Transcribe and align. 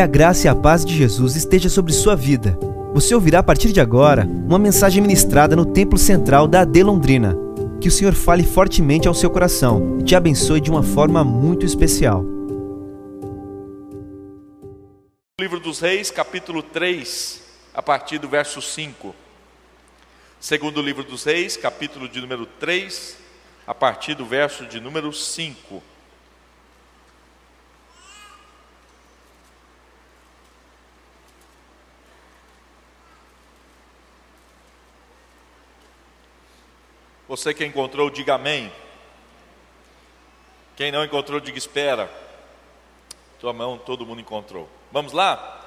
Que 0.00 0.04
a 0.04 0.06
graça 0.06 0.46
e 0.46 0.48
a 0.48 0.54
paz 0.54 0.82
de 0.82 0.96
Jesus 0.96 1.36
esteja 1.36 1.68
sobre 1.68 1.92
sua 1.92 2.16
vida. 2.16 2.58
Você 2.94 3.14
ouvirá 3.14 3.40
a 3.40 3.42
partir 3.42 3.70
de 3.70 3.82
agora 3.82 4.24
uma 4.24 4.58
mensagem 4.58 5.02
ministrada 5.02 5.54
no 5.54 5.66
Templo 5.66 5.98
Central 5.98 6.48
da 6.48 6.62
AD 6.62 6.82
Londrina. 6.82 7.36
Que 7.82 7.88
o 7.88 7.90
Senhor 7.90 8.14
fale 8.14 8.42
fortemente 8.42 9.06
ao 9.06 9.12
seu 9.12 9.28
coração 9.28 9.98
e 10.00 10.02
te 10.02 10.16
abençoe 10.16 10.58
de 10.58 10.70
uma 10.70 10.82
forma 10.82 11.22
muito 11.22 11.66
especial. 11.66 12.24
Livro 15.38 15.60
dos 15.60 15.80
Reis, 15.80 16.10
capítulo 16.10 16.62
3, 16.62 17.42
a 17.74 17.82
partir 17.82 18.18
do 18.18 18.26
verso 18.26 18.62
5. 18.62 19.14
Segundo 20.40 20.80
livro 20.80 21.04
dos 21.04 21.24
Reis, 21.24 21.58
capítulo 21.58 22.08
de 22.08 22.22
número 22.22 22.46
3, 22.58 23.18
a 23.66 23.74
partir 23.74 24.14
do 24.14 24.24
verso 24.24 24.64
de 24.64 24.80
número 24.80 25.12
5. 25.12 25.89
Você 37.30 37.54
que 37.54 37.64
encontrou, 37.64 38.10
diga 38.10 38.34
amém. 38.34 38.72
Quem 40.74 40.90
não 40.90 41.04
encontrou, 41.04 41.38
diga 41.38 41.56
espera. 41.56 42.10
Tua 43.38 43.52
mão, 43.52 43.78
todo 43.78 44.04
mundo 44.04 44.20
encontrou. 44.20 44.68
Vamos 44.90 45.12
lá? 45.12 45.60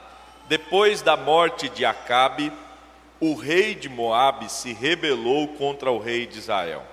Depois 0.49 1.01
da 1.01 1.15
morte 1.15 1.69
de 1.69 1.85
Acabe, 1.85 2.51
o 3.17 3.33
rei 3.33 3.73
de 3.75 3.87
Moabe 3.87 4.51
se 4.51 4.73
rebelou 4.73 5.47
contra 5.55 5.89
o 5.89 5.99
rei 5.99 6.27
de 6.27 6.37
Israel. 6.37 6.83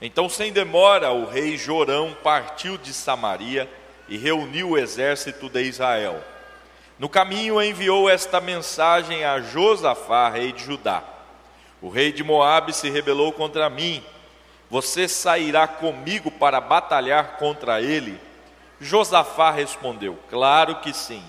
Então, 0.00 0.28
sem 0.28 0.52
demora, 0.52 1.12
o 1.12 1.24
rei 1.24 1.56
Jorão 1.56 2.16
partiu 2.20 2.76
de 2.76 2.92
Samaria 2.92 3.70
e 4.08 4.16
reuniu 4.18 4.70
o 4.70 4.76
exército 4.76 5.48
de 5.48 5.62
Israel. 5.62 6.20
No 6.98 7.08
caminho 7.08 7.62
enviou 7.62 8.10
esta 8.10 8.40
mensagem 8.40 9.24
a 9.24 9.40
Josafá, 9.40 10.28
rei 10.30 10.50
de 10.50 10.64
Judá: 10.64 11.13
O 11.80 11.88
rei 11.88 12.12
de 12.12 12.24
Moabe 12.24 12.72
se 12.72 12.88
rebelou 12.90 13.32
contra 13.32 13.68
mim. 13.68 14.02
Você 14.70 15.06
sairá 15.06 15.66
comigo 15.68 16.30
para 16.30 16.60
batalhar 16.60 17.36
contra 17.36 17.80
ele? 17.80 18.18
Josafá 18.80 19.50
respondeu: 19.50 20.18
Claro 20.28 20.76
que 20.76 20.92
sim. 20.92 21.22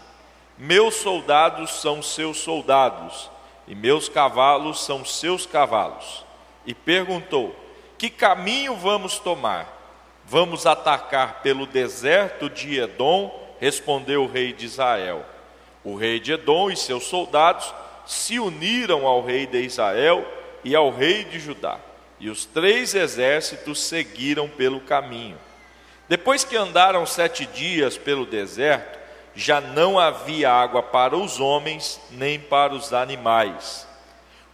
Meus 0.57 0.95
soldados 0.95 1.81
são 1.81 2.02
seus 2.02 2.37
soldados, 2.37 3.29
e 3.67 3.75
meus 3.75 4.07
cavalos 4.07 4.85
são 4.85 5.03
seus 5.03 5.45
cavalos. 5.45 6.25
E 6.65 6.73
perguntou: 6.73 7.55
Que 7.97 8.09
caminho 8.09 8.75
vamos 8.75 9.19
tomar? 9.19 9.73
Vamos 10.25 10.65
atacar 10.65 11.41
pelo 11.41 11.65
deserto 11.65 12.49
de 12.49 12.80
Edom? 12.80 13.55
Respondeu 13.59 14.23
o 14.23 14.27
rei 14.27 14.53
de 14.53 14.65
Israel. 14.65 15.25
O 15.83 15.95
rei 15.95 16.19
de 16.19 16.33
Edom 16.33 16.71
e 16.71 16.75
seus 16.75 17.05
soldados 17.05 17.73
se 18.06 18.39
uniram 18.39 19.06
ao 19.06 19.23
rei 19.23 19.45
de 19.45 19.61
Israel 19.61 20.25
e 20.64 20.75
ao 20.75 20.89
rei 20.89 21.23
de 21.23 21.39
Judá, 21.39 21.80
e 22.20 22.30
os 22.30 22.45
três 22.45 22.95
exércitos 22.95 23.81
seguiram 23.81 24.48
pelo 24.48 24.80
caminho. 24.80 25.38
Depois 26.08 26.44
que 26.44 26.56
andaram 26.56 27.06
sete 27.06 27.45
dias 27.45 27.98
pelo 27.98 28.26
deserto, 28.26 29.00
já 29.36 29.59
não 29.59 30.00
havia 30.00 30.52
água 30.52 30.81
para 30.81 31.17
os 31.17 31.39
homens 31.39 32.00
nem 32.11 32.39
para 32.39 32.73
os 32.73 32.94
animais. 32.94 33.86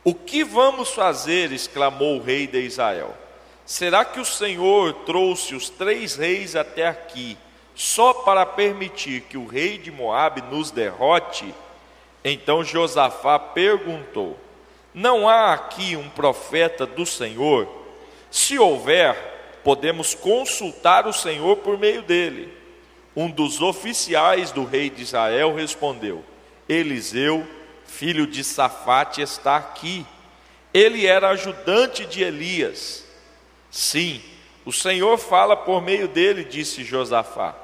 O 0.04 0.16
que 0.16 0.44
vamos 0.44 0.90
fazer? 0.92 1.52
exclamou 1.52 2.18
o 2.18 2.24
rei 2.24 2.48
de 2.48 2.60
Israel. 2.60 3.16
Será 3.66 4.04
que 4.04 4.20
o 4.20 4.26
Senhor 4.26 4.94
trouxe 5.06 5.54
os 5.54 5.70
três 5.70 6.16
reis 6.16 6.56
até 6.56 6.88
aqui 6.88 7.38
só 7.76 8.14
para 8.14 8.46
permitir 8.46 9.22
que 9.22 9.38
o 9.38 9.46
rei 9.46 9.78
de 9.78 9.92
Moabe 9.92 10.42
nos 10.42 10.72
derrote? 10.72 11.54
Então 12.24 12.64
Josafá 12.64 13.40
perguntou: 13.40 14.38
Não 14.94 15.28
há 15.28 15.54
aqui 15.54 15.96
um 15.96 16.10
profeta 16.10 16.86
do 16.86 17.06
Senhor? 17.06 17.68
Se 18.30 18.58
houver, 18.58 19.60
podemos 19.64 20.14
consultar 20.14 21.08
o 21.08 21.14
Senhor 21.14 21.58
por 21.58 21.78
meio 21.78 22.02
dele. 22.02 22.58
Um 23.16 23.30
dos 23.30 23.62
oficiais 23.62 24.52
do 24.52 24.64
rei 24.64 24.90
de 24.90 25.02
Israel 25.02 25.54
respondeu: 25.54 26.24
Eliseu, 26.70 27.46
filho 27.86 28.26
de 28.26 28.44
Safate, 28.44 29.22
está 29.22 29.58
aqui. 29.58 30.06
Ele 30.74 31.06
era 31.06 31.30
ajudante 31.30 32.06
de 32.06 32.24
Elias. 32.24 33.06
Sim, 33.70 34.22
o 34.66 34.72
Senhor 34.72 35.18
fala 35.18 35.58
por 35.58 35.82
meio 35.82 36.08
dele, 36.08 36.44
disse 36.44 36.84
Josafá. 36.84 37.56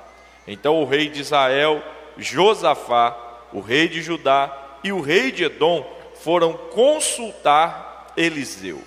Então 0.45 0.81
o 0.81 0.85
rei 0.85 1.09
de 1.09 1.21
Israel, 1.21 1.81
Josafá, 2.17 3.26
o 3.51 3.59
rei 3.59 3.87
de 3.87 4.01
Judá 4.01 4.79
e 4.83 4.91
o 4.91 5.01
rei 5.01 5.31
de 5.31 5.43
Edom 5.45 5.85
foram 6.21 6.53
consultar 6.53 8.13
Eliseu. 8.15 8.81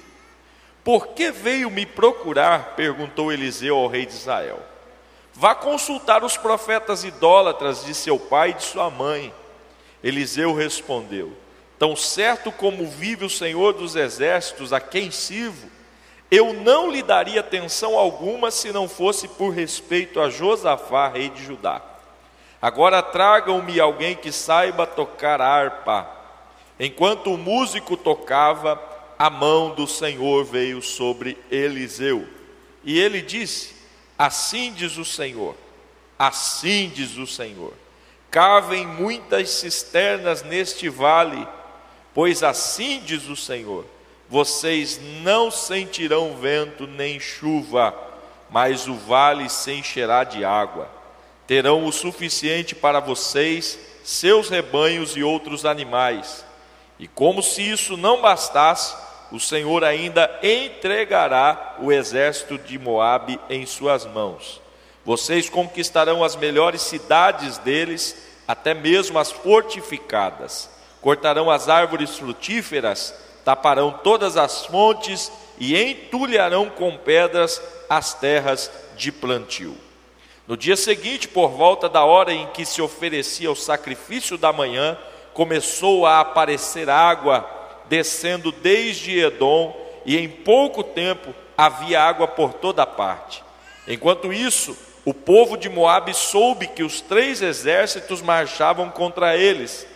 Por 0.82 1.08
que 1.08 1.30
veio 1.30 1.70
me 1.70 1.84
procurar? 1.86 2.74
perguntou 2.74 3.32
Eliseu 3.32 3.76
ao 3.76 3.86
rei 3.86 4.06
de 4.06 4.12
Israel. 4.12 4.60
Vá 5.34 5.54
consultar 5.54 6.24
os 6.24 6.36
profetas 6.36 7.04
idólatras 7.04 7.84
de 7.84 7.94
seu 7.94 8.18
pai 8.18 8.50
e 8.50 8.54
de 8.54 8.64
sua 8.64 8.90
mãe. 8.90 9.32
Eliseu 10.02 10.54
respondeu: 10.54 11.32
Tão 11.78 11.94
certo 11.94 12.50
como 12.50 12.86
vive 12.86 13.24
o 13.24 13.30
Senhor 13.30 13.72
dos 13.72 13.96
exércitos, 13.96 14.72
a 14.72 14.80
quem 14.80 15.10
sirvo, 15.10 15.68
eu 16.30 16.52
não 16.52 16.90
lhe 16.90 17.02
daria 17.02 17.40
atenção 17.40 17.98
alguma 17.98 18.50
se 18.50 18.72
não 18.72 18.88
fosse 18.88 19.26
por 19.26 19.50
respeito 19.50 20.20
a 20.20 20.30
Josafá, 20.30 21.08
rei 21.08 21.28
de 21.28 21.44
Judá. 21.44 21.82
Agora 22.60 23.02
tragam-me 23.02 23.80
alguém 23.80 24.14
que 24.14 24.30
saiba 24.30 24.86
tocar 24.86 25.40
harpa. 25.40 26.08
Enquanto 26.78 27.32
o 27.32 27.38
músico 27.38 27.96
tocava, 27.96 28.80
a 29.18 29.30
mão 29.30 29.74
do 29.74 29.86
Senhor 29.86 30.44
veio 30.44 30.82
sobre 30.82 31.38
Eliseu. 31.50 32.26
E 32.84 32.98
ele 32.98 33.22
disse: 33.22 33.74
Assim 34.18 34.72
diz 34.72 34.98
o 34.98 35.04
Senhor, 35.04 35.54
assim 36.18 36.90
diz 36.94 37.16
o 37.16 37.26
Senhor: 37.26 37.72
cavem 38.30 38.86
muitas 38.86 39.50
cisternas 39.50 40.42
neste 40.42 40.88
vale, 40.88 41.46
pois 42.14 42.42
assim 42.42 43.02
diz 43.04 43.28
o 43.28 43.36
Senhor: 43.36 43.86
vocês 44.28 45.00
não 45.22 45.50
sentirão 45.50 46.36
vento 46.36 46.86
nem 46.86 47.18
chuva, 47.18 47.94
mas 48.48 48.86
o 48.86 48.94
vale 48.94 49.48
se 49.48 49.72
encherá 49.72 50.22
de 50.22 50.44
água. 50.44 50.99
Terão 51.50 51.84
o 51.84 51.90
suficiente 51.90 52.76
para 52.76 53.00
vocês, 53.00 53.76
seus 54.04 54.48
rebanhos 54.48 55.16
e 55.16 55.24
outros 55.24 55.64
animais. 55.64 56.44
E 56.96 57.08
como 57.08 57.42
se 57.42 57.60
isso 57.68 57.96
não 57.96 58.22
bastasse, 58.22 58.94
o 59.32 59.40
Senhor 59.40 59.82
ainda 59.82 60.30
entregará 60.44 61.74
o 61.80 61.90
exército 61.90 62.56
de 62.56 62.78
Moabe 62.78 63.40
em 63.50 63.66
suas 63.66 64.06
mãos. 64.06 64.62
Vocês 65.04 65.50
conquistarão 65.50 66.22
as 66.22 66.36
melhores 66.36 66.82
cidades 66.82 67.58
deles, 67.58 68.14
até 68.46 68.72
mesmo 68.72 69.18
as 69.18 69.32
fortificadas. 69.32 70.70
Cortarão 71.00 71.50
as 71.50 71.68
árvores 71.68 72.16
frutíferas, 72.16 73.12
taparão 73.44 73.90
todas 74.04 74.36
as 74.36 74.66
fontes 74.66 75.32
e 75.58 75.76
entulharão 75.76 76.70
com 76.70 76.96
pedras 76.96 77.60
as 77.88 78.14
terras 78.14 78.70
de 78.96 79.10
plantio. 79.10 79.89
No 80.50 80.56
dia 80.56 80.74
seguinte, 80.74 81.28
por 81.28 81.50
volta 81.50 81.88
da 81.88 82.04
hora 82.04 82.32
em 82.32 82.48
que 82.48 82.66
se 82.66 82.82
oferecia 82.82 83.48
o 83.52 83.54
sacrifício 83.54 84.36
da 84.36 84.52
manhã, 84.52 84.98
começou 85.32 86.04
a 86.04 86.18
aparecer 86.18 86.90
água 86.90 87.48
descendo 87.88 88.50
desde 88.50 89.16
Edom, 89.16 89.72
e 90.04 90.18
em 90.18 90.28
pouco 90.28 90.82
tempo 90.82 91.32
havia 91.56 92.02
água 92.02 92.26
por 92.26 92.52
toda 92.52 92.84
parte. 92.84 93.44
Enquanto 93.86 94.32
isso, 94.32 94.76
o 95.04 95.14
povo 95.14 95.56
de 95.56 95.68
Moabe 95.68 96.12
soube 96.12 96.66
que 96.66 96.82
os 96.82 97.00
três 97.00 97.40
exércitos 97.40 98.20
marchavam 98.20 98.90
contra 98.90 99.36
eles, 99.36 99.86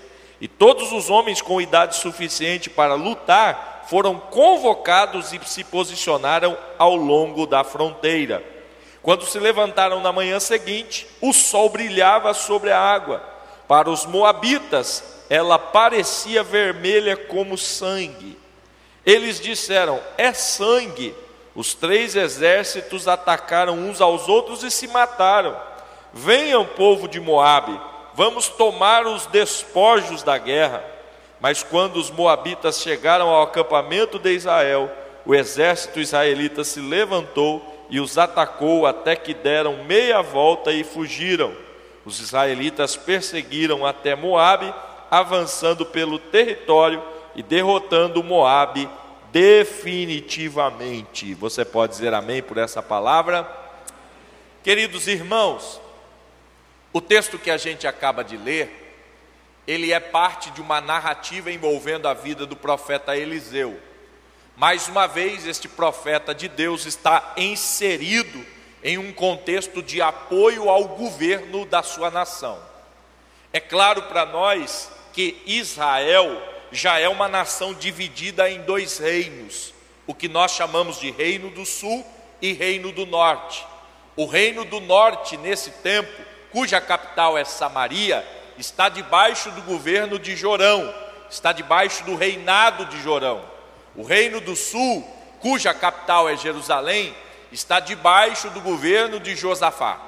e 0.40 0.46
todos 0.46 0.93
os 0.93 1.11
homens 1.11 1.43
com 1.43 1.61
idade 1.61 1.96
suficiente 1.96 2.70
para 2.70 2.94
lutar 2.94 3.87
foram 3.90 4.20
convocados 4.20 5.32
e 5.32 5.40
se 5.44 5.64
posicionaram 5.64 6.56
ao 6.78 6.94
longo 6.94 7.44
da 7.44 7.64
fronteira. 7.64 8.53
Quando 9.04 9.26
se 9.26 9.38
levantaram 9.38 10.00
na 10.00 10.10
manhã 10.10 10.40
seguinte, 10.40 11.06
o 11.20 11.30
sol 11.34 11.68
brilhava 11.68 12.32
sobre 12.32 12.72
a 12.72 12.80
água. 12.80 13.22
Para 13.68 13.90
os 13.90 14.06
moabitas, 14.06 15.04
ela 15.28 15.58
parecia 15.58 16.42
vermelha 16.42 17.14
como 17.14 17.58
sangue. 17.58 18.38
Eles 19.04 19.38
disseram: 19.38 20.00
É 20.16 20.32
sangue. 20.32 21.14
Os 21.54 21.74
três 21.74 22.16
exércitos 22.16 23.06
atacaram 23.06 23.74
uns 23.74 24.00
aos 24.00 24.26
outros 24.26 24.62
e 24.62 24.70
se 24.70 24.88
mataram. 24.88 25.54
Venham, 26.10 26.64
povo 26.64 27.06
de 27.06 27.20
Moabe, 27.20 27.78
vamos 28.14 28.48
tomar 28.48 29.06
os 29.06 29.26
despojos 29.26 30.22
da 30.22 30.38
guerra. 30.38 30.82
Mas 31.38 31.62
quando 31.62 31.96
os 31.96 32.10
moabitas 32.10 32.80
chegaram 32.80 33.28
ao 33.28 33.42
acampamento 33.42 34.18
de 34.18 34.32
Israel, 34.32 34.90
o 35.26 35.34
exército 35.34 36.00
israelita 36.00 36.64
se 36.64 36.80
levantou 36.80 37.74
e 37.90 38.00
os 38.00 38.19
atacou 38.19 38.86
até 38.86 39.16
que 39.16 39.34
deram 39.34 39.84
meia 39.84 40.22
volta 40.22 40.72
e 40.72 40.84
fugiram. 40.84 41.54
Os 42.04 42.20
israelitas 42.20 42.96
perseguiram 42.96 43.86
até 43.86 44.14
Moabe, 44.14 44.72
avançando 45.10 45.86
pelo 45.86 46.19
território 46.19 47.02
e 47.34 47.42
derrotando 47.42 48.22
Moabe 48.22 48.88
definitivamente. 49.32 51.34
Você 51.34 51.64
pode 51.64 51.92
dizer 51.92 52.14
amém 52.14 52.42
por 52.42 52.56
essa 52.56 52.82
palavra? 52.82 53.48
Queridos 54.62 55.08
irmãos, 55.08 55.80
o 56.92 57.00
texto 57.00 57.38
que 57.38 57.50
a 57.50 57.56
gente 57.56 57.87
acaba 57.87 58.22
de 58.22 58.37
ler, 58.37 58.82
ele 59.66 59.92
é 59.92 59.98
parte 59.98 60.50
de 60.52 60.60
uma 60.60 60.80
narrativa 60.80 61.50
envolvendo 61.50 62.06
a 62.06 62.14
vida 62.14 62.46
do 62.46 62.54
profeta 62.54 63.16
Eliseu. 63.16 63.76
Mais 64.56 64.86
uma 64.86 65.08
vez, 65.08 65.46
este 65.46 65.66
profeta 65.66 66.32
de 66.32 66.48
Deus 66.48 66.86
está 66.86 67.32
inserido 67.36 68.46
em 68.84 68.98
um 68.98 69.12
contexto 69.12 69.82
de 69.82 70.00
apoio 70.00 70.68
ao 70.68 70.84
governo 70.88 71.64
da 71.66 71.82
sua 71.82 72.08
nação. 72.08 72.56
É 73.52 73.58
claro 73.58 74.02
para 74.02 74.24
nós 74.24 74.90
que 75.12 75.42
Israel 75.44 76.40
já 76.70 77.00
é 77.00 77.08
uma 77.08 77.26
nação 77.26 77.74
dividida 77.74 78.48
em 78.48 78.60
dois 78.62 78.98
reinos, 78.98 79.74
o 80.06 80.14
que 80.14 80.28
nós 80.28 80.52
chamamos 80.52 81.00
de 81.00 81.10
Reino 81.10 81.50
do 81.50 81.64
Sul 81.64 82.06
e 82.40 82.52
Reino 82.52 82.92
do 82.92 83.06
Norte. 83.06 83.66
O 84.16 84.26
Reino 84.26 84.64
do 84.64 84.80
Norte, 84.80 85.36
nesse 85.36 85.70
tempo, 85.70 86.12
cuja 86.52 86.80
capital 86.80 87.36
é 87.36 87.44
Samaria, 87.44 88.24
está 88.56 88.88
debaixo 88.88 89.50
do 89.50 89.62
governo 89.62 90.16
de 90.16 90.36
Jorão, 90.36 90.94
está 91.28 91.52
debaixo 91.52 92.04
do 92.04 92.14
reinado 92.14 92.84
de 92.84 93.02
Jorão. 93.02 93.53
O 93.96 94.02
Reino 94.02 94.41
do 94.41 94.56
Sul, 94.56 95.06
cuja 95.41 95.73
capital 95.73 96.29
é 96.29 96.37
Jerusalém, 96.37 97.14
está 97.52 97.79
debaixo 97.81 98.50
do 98.50 98.61
governo 98.61 99.20
de 99.20 99.37
Josafá. 99.37 99.99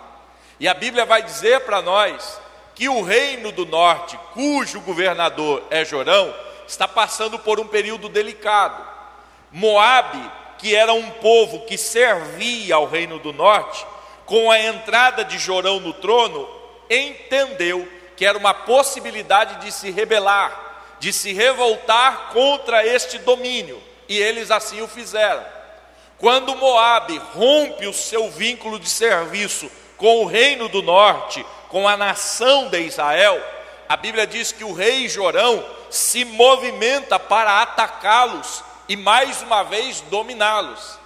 E 0.58 0.66
a 0.66 0.74
Bíblia 0.74 1.04
vai 1.04 1.22
dizer 1.22 1.60
para 1.60 1.80
nós 1.80 2.40
que 2.74 2.88
o 2.88 3.02
Reino 3.02 3.52
do 3.52 3.64
Norte, 3.64 4.18
cujo 4.32 4.80
governador 4.80 5.62
é 5.70 5.84
Jorão, 5.84 6.34
está 6.66 6.88
passando 6.88 7.38
por 7.38 7.60
um 7.60 7.66
período 7.66 8.08
delicado. 8.08 8.84
Moabe, 9.52 10.30
que 10.58 10.74
era 10.74 10.92
um 10.92 11.10
povo 11.10 11.64
que 11.66 11.78
servia 11.78 12.74
ao 12.74 12.86
reino 12.86 13.18
do 13.18 13.32
norte, 13.32 13.86
com 14.24 14.50
a 14.50 14.58
entrada 14.58 15.24
de 15.24 15.38
Jorão 15.38 15.78
no 15.78 15.92
trono, 15.92 16.48
entendeu 16.90 17.88
que 18.16 18.24
era 18.24 18.36
uma 18.36 18.52
possibilidade 18.52 19.64
de 19.64 19.70
se 19.70 19.90
rebelar, 19.90 20.65
de 20.98 21.12
se 21.12 21.32
revoltar 21.32 22.30
contra 22.32 22.86
este 22.86 23.18
domínio, 23.18 23.82
e 24.08 24.16
eles 24.16 24.50
assim 24.50 24.80
o 24.82 24.88
fizeram. 24.88 25.44
Quando 26.18 26.56
Moabe 26.56 27.18
rompe 27.34 27.86
o 27.86 27.92
seu 27.92 28.30
vínculo 28.30 28.78
de 28.78 28.88
serviço 28.88 29.70
com 29.96 30.22
o 30.22 30.26
reino 30.26 30.68
do 30.68 30.82
norte, 30.82 31.44
com 31.68 31.86
a 31.86 31.96
nação 31.96 32.68
de 32.68 32.80
Israel, 32.80 33.42
a 33.88 33.96
Bíblia 33.96 34.26
diz 34.26 34.50
que 34.50 34.64
o 34.64 34.72
rei 34.72 35.08
Jorão 35.08 35.64
se 35.90 36.24
movimenta 36.24 37.18
para 37.18 37.62
atacá-los 37.62 38.64
e 38.88 38.96
mais 38.96 39.42
uma 39.42 39.62
vez 39.62 40.00
dominá-los. 40.02 40.98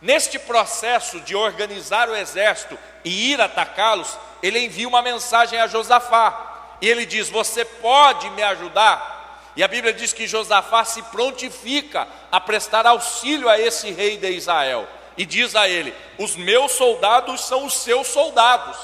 Neste 0.00 0.38
processo 0.38 1.20
de 1.20 1.34
organizar 1.34 2.08
o 2.08 2.16
exército 2.16 2.78
e 3.04 3.32
ir 3.32 3.40
atacá-los, 3.40 4.16
ele 4.42 4.58
envia 4.58 4.88
uma 4.88 5.02
mensagem 5.02 5.60
a 5.60 5.66
Josafá. 5.66 6.76
E 6.80 6.88
ele 6.88 7.04
diz: 7.04 7.28
Você 7.28 7.64
pode 7.64 8.30
me 8.30 8.42
ajudar? 8.42 9.19
E 9.56 9.62
a 9.62 9.68
Bíblia 9.68 9.92
diz 9.92 10.12
que 10.12 10.26
Josafá 10.26 10.84
se 10.84 11.02
prontifica 11.04 12.06
a 12.30 12.40
prestar 12.40 12.86
auxílio 12.86 13.48
a 13.48 13.58
esse 13.58 13.90
rei 13.90 14.16
de 14.16 14.30
Israel. 14.30 14.86
E 15.16 15.24
diz 15.24 15.56
a 15.56 15.68
ele: 15.68 15.94
Os 16.18 16.36
meus 16.36 16.72
soldados 16.72 17.42
são 17.42 17.64
os 17.64 17.74
seus 17.74 18.06
soldados. 18.06 18.78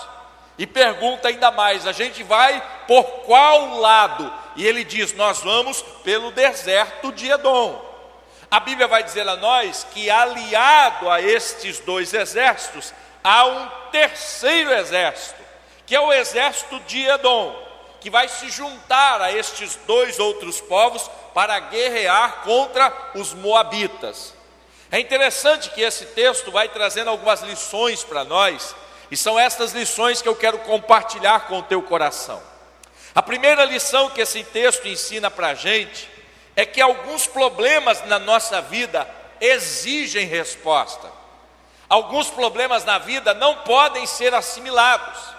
E 0.59 0.67
pergunta 0.67 1.29
ainda 1.29 1.51
mais: 1.51 1.87
a 1.87 1.93
gente 1.93 2.23
vai 2.23 2.63
por 2.87 3.05
qual 3.25 3.79
lado? 3.79 4.33
E 4.57 4.67
ele 4.67 4.85
diz: 4.85 5.13
Nós 5.15 5.41
vamos 5.41 5.83
pelo 6.03 6.33
deserto 6.33 7.13
de 7.13 7.31
Edom. 7.31 7.85
A 8.51 8.61
Bíblia 8.61 8.87
vai 8.87 9.03
dizer 9.03 9.29
a 9.29 9.37
nós 9.37 9.87
que, 9.93 10.09
aliado 10.09 11.11
a 11.11 11.21
estes 11.21 11.81
dois 11.81 12.15
exércitos, 12.15 12.93
há 13.23 13.45
um 13.45 13.69
terceiro 13.91 14.73
exército, 14.73 15.41
que 15.85 15.95
é 15.97 16.01
o 16.01 16.13
exército 16.13 16.79
de 16.81 17.05
Edom, 17.05 17.55
que 18.07 18.11
vai 18.11 18.29
se 18.29 18.49
juntar 18.51 19.21
a 19.21 19.33
estes 19.33 19.75
dois 19.85 20.21
outros 20.21 20.61
povos 20.61 21.11
para 21.35 21.59
guerrear 21.59 22.43
contra 22.45 23.11
os 23.17 23.35
Moabitas. 23.35 24.33
É 24.93 25.01
interessante 25.01 25.71
que 25.71 25.81
esse 25.81 26.07
texto 26.07 26.53
vai 26.53 26.69
trazendo 26.69 27.11
algumas 27.11 27.43
lições 27.43 28.05
para 28.05 28.23
nós 28.23 28.77
e 29.11 29.17
são 29.17 29.37
estas 29.37 29.73
lições 29.73 30.23
que 30.23 30.29
eu 30.29 30.37
quero 30.37 30.59
compartilhar 30.59 31.49
com 31.49 31.59
o 31.59 31.63
teu 31.65 31.83
coração. 31.83 32.41
A 33.13 33.21
primeira 33.21 33.65
lição 33.65 34.09
que 34.09 34.21
esse 34.21 34.45
texto 34.45 34.87
ensina 34.87 35.29
para 35.29 35.49
a 35.49 35.55
gente 35.55 36.09
é 36.55 36.65
que 36.65 36.81
alguns 36.81 37.27
problemas 37.27 38.07
na 38.07 38.21
nossa 38.21 38.63
vida 38.63 39.05
exigem 39.41 40.29
resposta. 40.29 41.11
Alguns 41.89 42.31
problemas 42.31 42.85
na 42.85 42.99
vida 42.99 43.35
não 43.35 43.57
podem 43.65 44.07
ser 44.07 44.33
assimilados. 44.33 45.36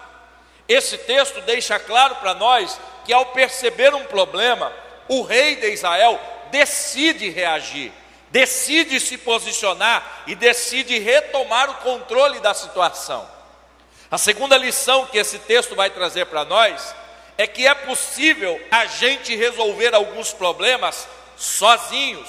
Esse 0.68 0.98
texto 0.98 1.40
deixa 1.40 1.78
claro 1.78 2.16
para 2.16 2.34
nós 2.34 2.78
que 3.06 3.12
ao 3.12 3.26
perceber 3.26 3.94
um 3.94 4.04
problema, 4.04 4.70
o 5.08 5.22
rei 5.22 5.56
de 5.56 5.70
Israel 5.70 6.20
decide 6.50 7.30
reagir, 7.30 7.90
decide 8.30 9.00
se 9.00 9.16
posicionar 9.16 10.24
e 10.26 10.34
decide 10.34 10.98
retomar 10.98 11.70
o 11.70 11.74
controle 11.76 12.38
da 12.40 12.52
situação. 12.52 13.26
A 14.10 14.18
segunda 14.18 14.58
lição 14.58 15.06
que 15.06 15.16
esse 15.16 15.38
texto 15.38 15.74
vai 15.74 15.88
trazer 15.88 16.26
para 16.26 16.44
nós 16.44 16.94
é 17.38 17.46
que 17.46 17.66
é 17.66 17.74
possível 17.74 18.60
a 18.70 18.84
gente 18.84 19.34
resolver 19.34 19.94
alguns 19.94 20.32
problemas 20.32 21.08
sozinhos. 21.36 22.28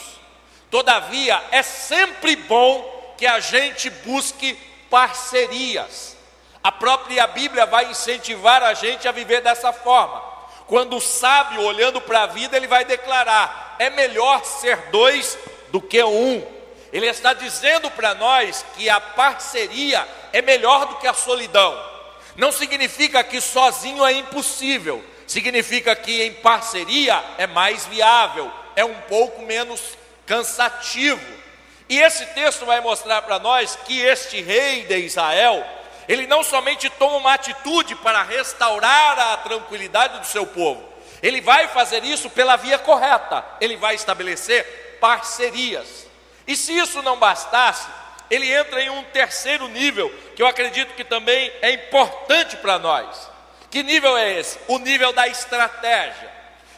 Todavia, 0.71 1.41
é 1.51 1.63
sempre 1.63 2.35
bom 2.35 3.15
que 3.17 3.25
a 3.25 3.39
gente 3.39 3.89
busque 3.89 4.53
parcerias. 4.89 6.18
A 6.63 6.71
própria 6.71 7.25
Bíblia 7.27 7.65
vai 7.65 7.85
incentivar 7.85 8.61
a 8.63 8.73
gente 8.73 9.07
a 9.07 9.11
viver 9.11 9.41
dessa 9.41 9.71
forma. 9.71 10.21
Quando 10.67 10.97
o 10.97 11.01
sábio, 11.01 11.61
olhando 11.61 11.99
para 12.01 12.23
a 12.23 12.27
vida, 12.27 12.55
ele 12.55 12.67
vai 12.67 12.85
declarar: 12.85 13.75
é 13.79 13.89
melhor 13.89 14.43
ser 14.45 14.77
dois 14.91 15.37
do 15.69 15.81
que 15.81 16.03
um. 16.03 16.45
Ele 16.91 17.07
está 17.07 17.33
dizendo 17.33 17.89
para 17.91 18.13
nós 18.15 18.65
que 18.75 18.89
a 18.89 18.99
parceria 18.99 20.07
é 20.33 20.41
melhor 20.41 20.85
do 20.85 20.95
que 20.97 21.07
a 21.07 21.13
solidão. 21.13 21.89
Não 22.35 22.51
significa 22.51 23.23
que 23.23 23.39
sozinho 23.41 24.05
é 24.05 24.13
impossível, 24.13 25.03
significa 25.27 25.95
que 25.95 26.23
em 26.23 26.33
parceria 26.33 27.23
é 27.37 27.45
mais 27.45 27.85
viável, 27.85 28.51
é 28.75 28.83
um 28.83 28.95
pouco 29.01 29.41
menos 29.43 29.81
cansativo. 30.25 31.39
E 31.87 31.99
esse 31.99 32.25
texto 32.27 32.65
vai 32.65 32.79
mostrar 32.81 33.21
para 33.23 33.39
nós 33.39 33.75
que 33.85 33.99
este 33.99 34.41
rei 34.41 34.83
de 34.83 34.97
Israel, 34.99 35.65
ele 36.09 36.25
não 36.25 36.43
somente 36.43 36.89
toma 36.89 37.17
uma 37.17 37.35
atitude 37.35 37.93
para 37.93 38.23
restaurar 38.23 39.19
a 39.19 39.37
tranquilidade 39.37 40.17
do 40.17 40.25
seu 40.25 40.43
povo, 40.43 40.83
ele 41.21 41.39
vai 41.39 41.67
fazer 41.67 42.03
isso 42.03 42.31
pela 42.31 42.55
via 42.55 42.79
correta, 42.79 43.45
ele 43.61 43.77
vai 43.77 43.93
estabelecer 43.93 44.97
parcerias. 44.99 46.07
E 46.47 46.55
se 46.57 46.75
isso 46.75 47.03
não 47.03 47.19
bastasse, 47.19 47.87
ele 48.27 48.51
entra 48.51 48.81
em 48.81 48.89
um 48.89 49.03
terceiro 49.03 49.67
nível, 49.67 50.11
que 50.35 50.41
eu 50.41 50.47
acredito 50.47 50.95
que 50.95 51.03
também 51.03 51.51
é 51.61 51.71
importante 51.73 52.57
para 52.57 52.79
nós. 52.79 53.29
Que 53.69 53.83
nível 53.83 54.17
é 54.17 54.39
esse? 54.39 54.57
O 54.67 54.79
nível 54.79 55.13
da 55.13 55.27
estratégia. 55.27 56.31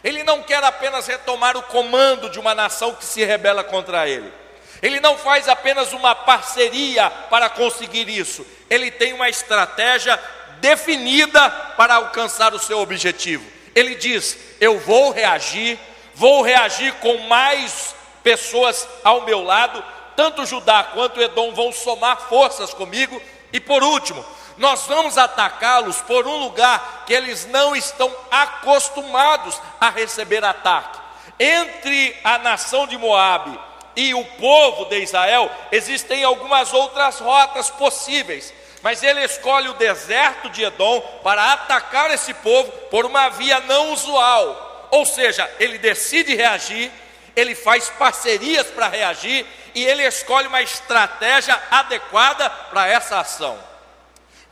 Ele 0.03 0.23
não 0.23 0.43
quer 0.43 0.61
apenas 0.61 1.07
retomar 1.07 1.55
o 1.55 1.63
comando 1.63 2.29
de 2.29 2.37
uma 2.37 2.53
nação 2.53 2.95
que 2.95 3.05
se 3.05 3.23
rebela 3.23 3.63
contra 3.63 4.09
ele. 4.09 4.40
Ele 4.81 4.99
não 4.99 5.17
faz 5.17 5.47
apenas 5.47 5.93
uma 5.93 6.15
parceria 6.15 7.09
para 7.09 7.49
conseguir 7.49 8.09
isso. 8.09 8.45
Ele 8.69 8.89
tem 8.89 9.13
uma 9.13 9.29
estratégia 9.29 10.19
definida 10.59 11.49
para 11.75 11.95
alcançar 11.95 12.53
o 12.53 12.59
seu 12.59 12.79
objetivo. 12.79 13.45
Ele 13.75 13.95
diz: 13.95 14.37
Eu 14.59 14.79
vou 14.79 15.11
reagir, 15.11 15.79
vou 16.15 16.41
reagir 16.41 16.93
com 16.95 17.17
mais 17.27 17.95
pessoas 18.23 18.87
ao 19.03 19.21
meu 19.21 19.43
lado, 19.43 19.83
tanto 20.15 20.45
Judá 20.45 20.83
quanto 20.83 21.21
Edom 21.21 21.53
vão 21.53 21.71
somar 21.71 22.29
forças 22.29 22.73
comigo, 22.73 23.21
e 23.51 23.59
por 23.59 23.83
último, 23.83 24.23
nós 24.57 24.85
vamos 24.85 25.17
atacá-los 25.17 26.01
por 26.01 26.27
um 26.27 26.37
lugar 26.37 27.03
que 27.05 27.13
eles 27.13 27.45
não 27.47 27.75
estão 27.75 28.13
acostumados 28.29 29.59
a 29.79 29.89
receber 29.89 30.43
ataque. 30.43 30.99
Entre 31.39 32.15
a 32.23 32.37
nação 32.37 32.85
de 32.85 32.97
Moabe 32.97 33.57
e 33.95 34.13
o 34.13 34.23
povo 34.23 34.85
de 34.85 34.99
Israel, 34.99 35.51
existem 35.71 36.23
algumas 36.23 36.73
outras 36.73 37.19
rotas 37.19 37.69
possíveis, 37.69 38.53
mas 38.81 39.03
ele 39.03 39.23
escolhe 39.23 39.69
o 39.69 39.73
deserto 39.73 40.49
de 40.49 40.63
Edom 40.63 41.01
para 41.23 41.53
atacar 41.53 42.11
esse 42.11 42.33
povo 42.35 42.71
por 42.89 43.05
uma 43.05 43.29
via 43.29 43.59
não 43.61 43.91
usual. 43.91 44.87
Ou 44.91 45.05
seja, 45.05 45.49
ele 45.59 45.77
decide 45.77 46.35
reagir 46.35 46.91
ele 47.35 47.55
faz 47.55 47.89
parcerias 47.89 48.67
para 48.67 48.87
reagir 48.87 49.45
e 49.73 49.83
ele 49.83 50.03
escolhe 50.03 50.47
uma 50.47 50.61
estratégia 50.61 51.59
adequada 51.69 52.49
para 52.49 52.87
essa 52.87 53.19
ação. 53.19 53.57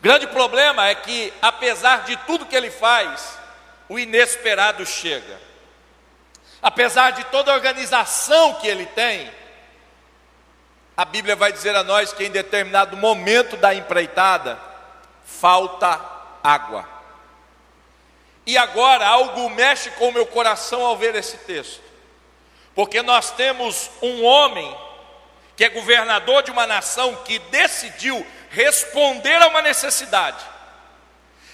Grande 0.01 0.27
problema 0.27 0.87
é 0.87 0.95
que, 0.95 1.33
apesar 1.41 2.03
de 2.03 2.15
tudo 2.25 2.45
que 2.45 2.55
ele 2.55 2.71
faz, 2.71 3.37
o 3.89 3.99
inesperado 3.99 4.85
chega. 4.85 5.48
Apesar 6.61 7.11
de 7.11 7.23
toda 7.25 7.51
a 7.51 7.55
organização 7.55 8.55
que 8.55 8.67
ele 8.67 8.85
tem, 8.85 9.31
a 10.95 11.05
Bíblia 11.05 11.35
vai 11.35 11.51
dizer 11.53 11.75
a 11.75 11.83
nós 11.83 12.11
que 12.11 12.25
em 12.25 12.31
determinado 12.31 12.97
momento 12.97 13.55
da 13.55 13.73
empreitada, 13.73 14.59
falta 15.23 15.99
água. 16.43 16.87
E 18.45 18.57
agora 18.57 19.07
algo 19.07 19.49
mexe 19.49 19.91
com 19.91 20.09
o 20.09 20.11
meu 20.11 20.25
coração 20.25 20.85
ao 20.85 20.97
ver 20.97 21.15
esse 21.15 21.37
texto, 21.37 21.81
porque 22.75 23.01
nós 23.01 23.31
temos 23.31 23.89
um 24.01 24.25
homem 24.25 24.75
que 25.55 25.63
é 25.63 25.69
governador 25.69 26.43
de 26.43 26.51
uma 26.51 26.65
nação 26.65 27.15
que 27.23 27.39
decidiu 27.39 28.25
responder 28.49 29.41
a 29.41 29.47
uma 29.47 29.61
necessidade. 29.61 30.43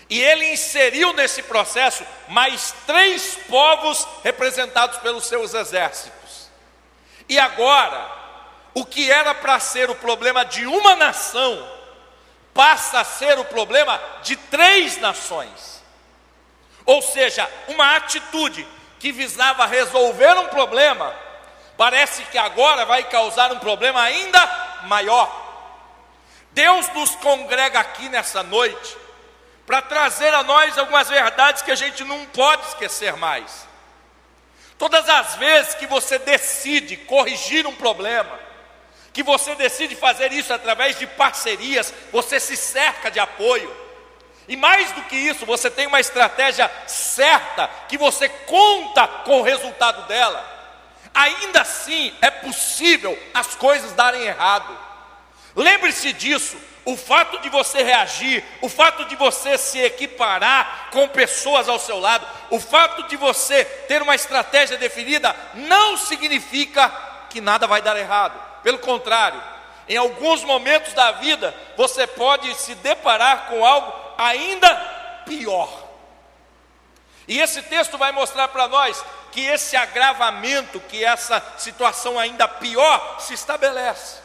E 0.09 0.21
ele 0.21 0.53
inseriu 0.53 1.13
nesse 1.13 1.41
processo 1.43 2.05
mais 2.27 2.73
três 2.85 3.35
povos 3.49 4.07
representados 4.23 4.99
pelos 4.99 5.25
seus 5.25 5.53
exércitos. 5.53 6.49
E 7.27 7.39
agora, 7.39 8.07
o 8.73 8.85
que 8.85 9.11
era 9.11 9.33
para 9.33 9.59
ser 9.59 9.89
o 9.89 9.95
problema 9.95 10.45
de 10.45 10.65
uma 10.67 10.95
nação, 10.95 11.67
passa 12.53 12.99
a 12.99 13.03
ser 13.03 13.39
o 13.39 13.45
problema 13.45 13.99
de 14.21 14.35
três 14.35 14.97
nações. 14.97 15.83
Ou 16.85 17.01
seja, 17.01 17.49
uma 17.67 17.95
atitude 17.95 18.65
que 18.99 19.11
visava 19.11 19.65
resolver 19.65 20.37
um 20.37 20.47
problema, 20.47 21.15
parece 21.75 22.23
que 22.25 22.37
agora 22.37 22.85
vai 22.85 23.03
causar 23.05 23.51
um 23.51 23.59
problema 23.59 24.01
ainda 24.01 24.39
maior. 24.83 25.43
Deus 26.51 26.87
nos 26.93 27.15
congrega 27.15 27.79
aqui 27.79 28.07
nessa 28.07 28.43
noite 28.43 29.04
para 29.65 29.81
trazer 29.81 30.33
a 30.33 30.43
nós 30.43 30.77
algumas 30.77 31.09
verdades 31.09 31.61
que 31.61 31.71
a 31.71 31.75
gente 31.75 32.03
não 32.03 32.25
pode 32.25 32.67
esquecer 32.67 33.15
mais. 33.15 33.67
Todas 34.77 35.07
as 35.07 35.35
vezes 35.35 35.75
que 35.75 35.87
você 35.87 36.19
decide 36.19 36.97
corrigir 36.97 37.65
um 37.65 37.75
problema, 37.75 38.39
que 39.13 39.23
você 39.23 39.55
decide 39.55 39.95
fazer 39.95 40.31
isso 40.33 40.53
através 40.53 40.99
de 40.99 41.07
parcerias, 41.07 41.93
você 42.11 42.39
se 42.39 42.57
cerca 42.57 43.09
de 43.09 43.19
apoio. 43.19 43.73
E 44.47 44.55
mais 44.55 44.91
do 44.91 45.01
que 45.03 45.15
isso, 45.15 45.45
você 45.45 45.71
tem 45.71 45.87
uma 45.87 45.99
estratégia 45.99 46.69
certa, 46.85 47.67
que 47.87 47.97
você 47.97 48.29
conta 48.29 49.07
com 49.07 49.39
o 49.39 49.43
resultado 49.43 50.05
dela. 50.07 50.53
Ainda 51.13 51.61
assim, 51.61 52.13
é 52.21 52.29
possível 52.29 53.17
as 53.33 53.55
coisas 53.55 53.93
darem 53.93 54.23
errado. 54.23 54.77
Lembre-se 55.55 56.11
disso. 56.13 56.57
O 56.85 56.95
fato 56.95 57.39
de 57.39 57.49
você 57.49 57.81
reagir, 57.81 58.43
o 58.61 58.69
fato 58.69 59.05
de 59.05 59.15
você 59.15 59.57
se 59.57 59.79
equiparar 59.79 60.89
com 60.91 61.07
pessoas 61.07 61.67
ao 61.67 61.79
seu 61.79 61.99
lado, 61.99 62.25
o 62.51 62.59
fato 62.59 63.07
de 63.07 63.17
você 63.17 63.65
ter 63.65 64.03
uma 64.03 64.13
estratégia 64.13 64.77
definida, 64.77 65.35
não 65.55 65.97
significa 65.97 66.89
que 67.29 67.41
nada 67.41 67.65
vai 67.65 67.81
dar 67.81 67.97
errado. 67.97 68.39
Pelo 68.61 68.77
contrário, 68.77 69.41
em 69.89 69.97
alguns 69.97 70.43
momentos 70.43 70.93
da 70.93 71.11
vida, 71.13 71.55
você 71.75 72.05
pode 72.05 72.53
se 72.55 72.75
deparar 72.75 73.47
com 73.47 73.65
algo 73.65 73.91
ainda 74.15 74.75
pior. 75.25 75.85
E 77.27 77.39
esse 77.39 77.63
texto 77.63 77.97
vai 77.97 78.11
mostrar 78.11 78.47
para 78.49 78.67
nós 78.67 79.03
que 79.31 79.41
esse 79.41 79.75
agravamento, 79.75 80.79
que 80.81 81.03
essa 81.03 81.43
situação 81.57 82.19
ainda 82.19 82.47
pior 82.47 83.19
se 83.19 83.33
estabelece. 83.33 84.24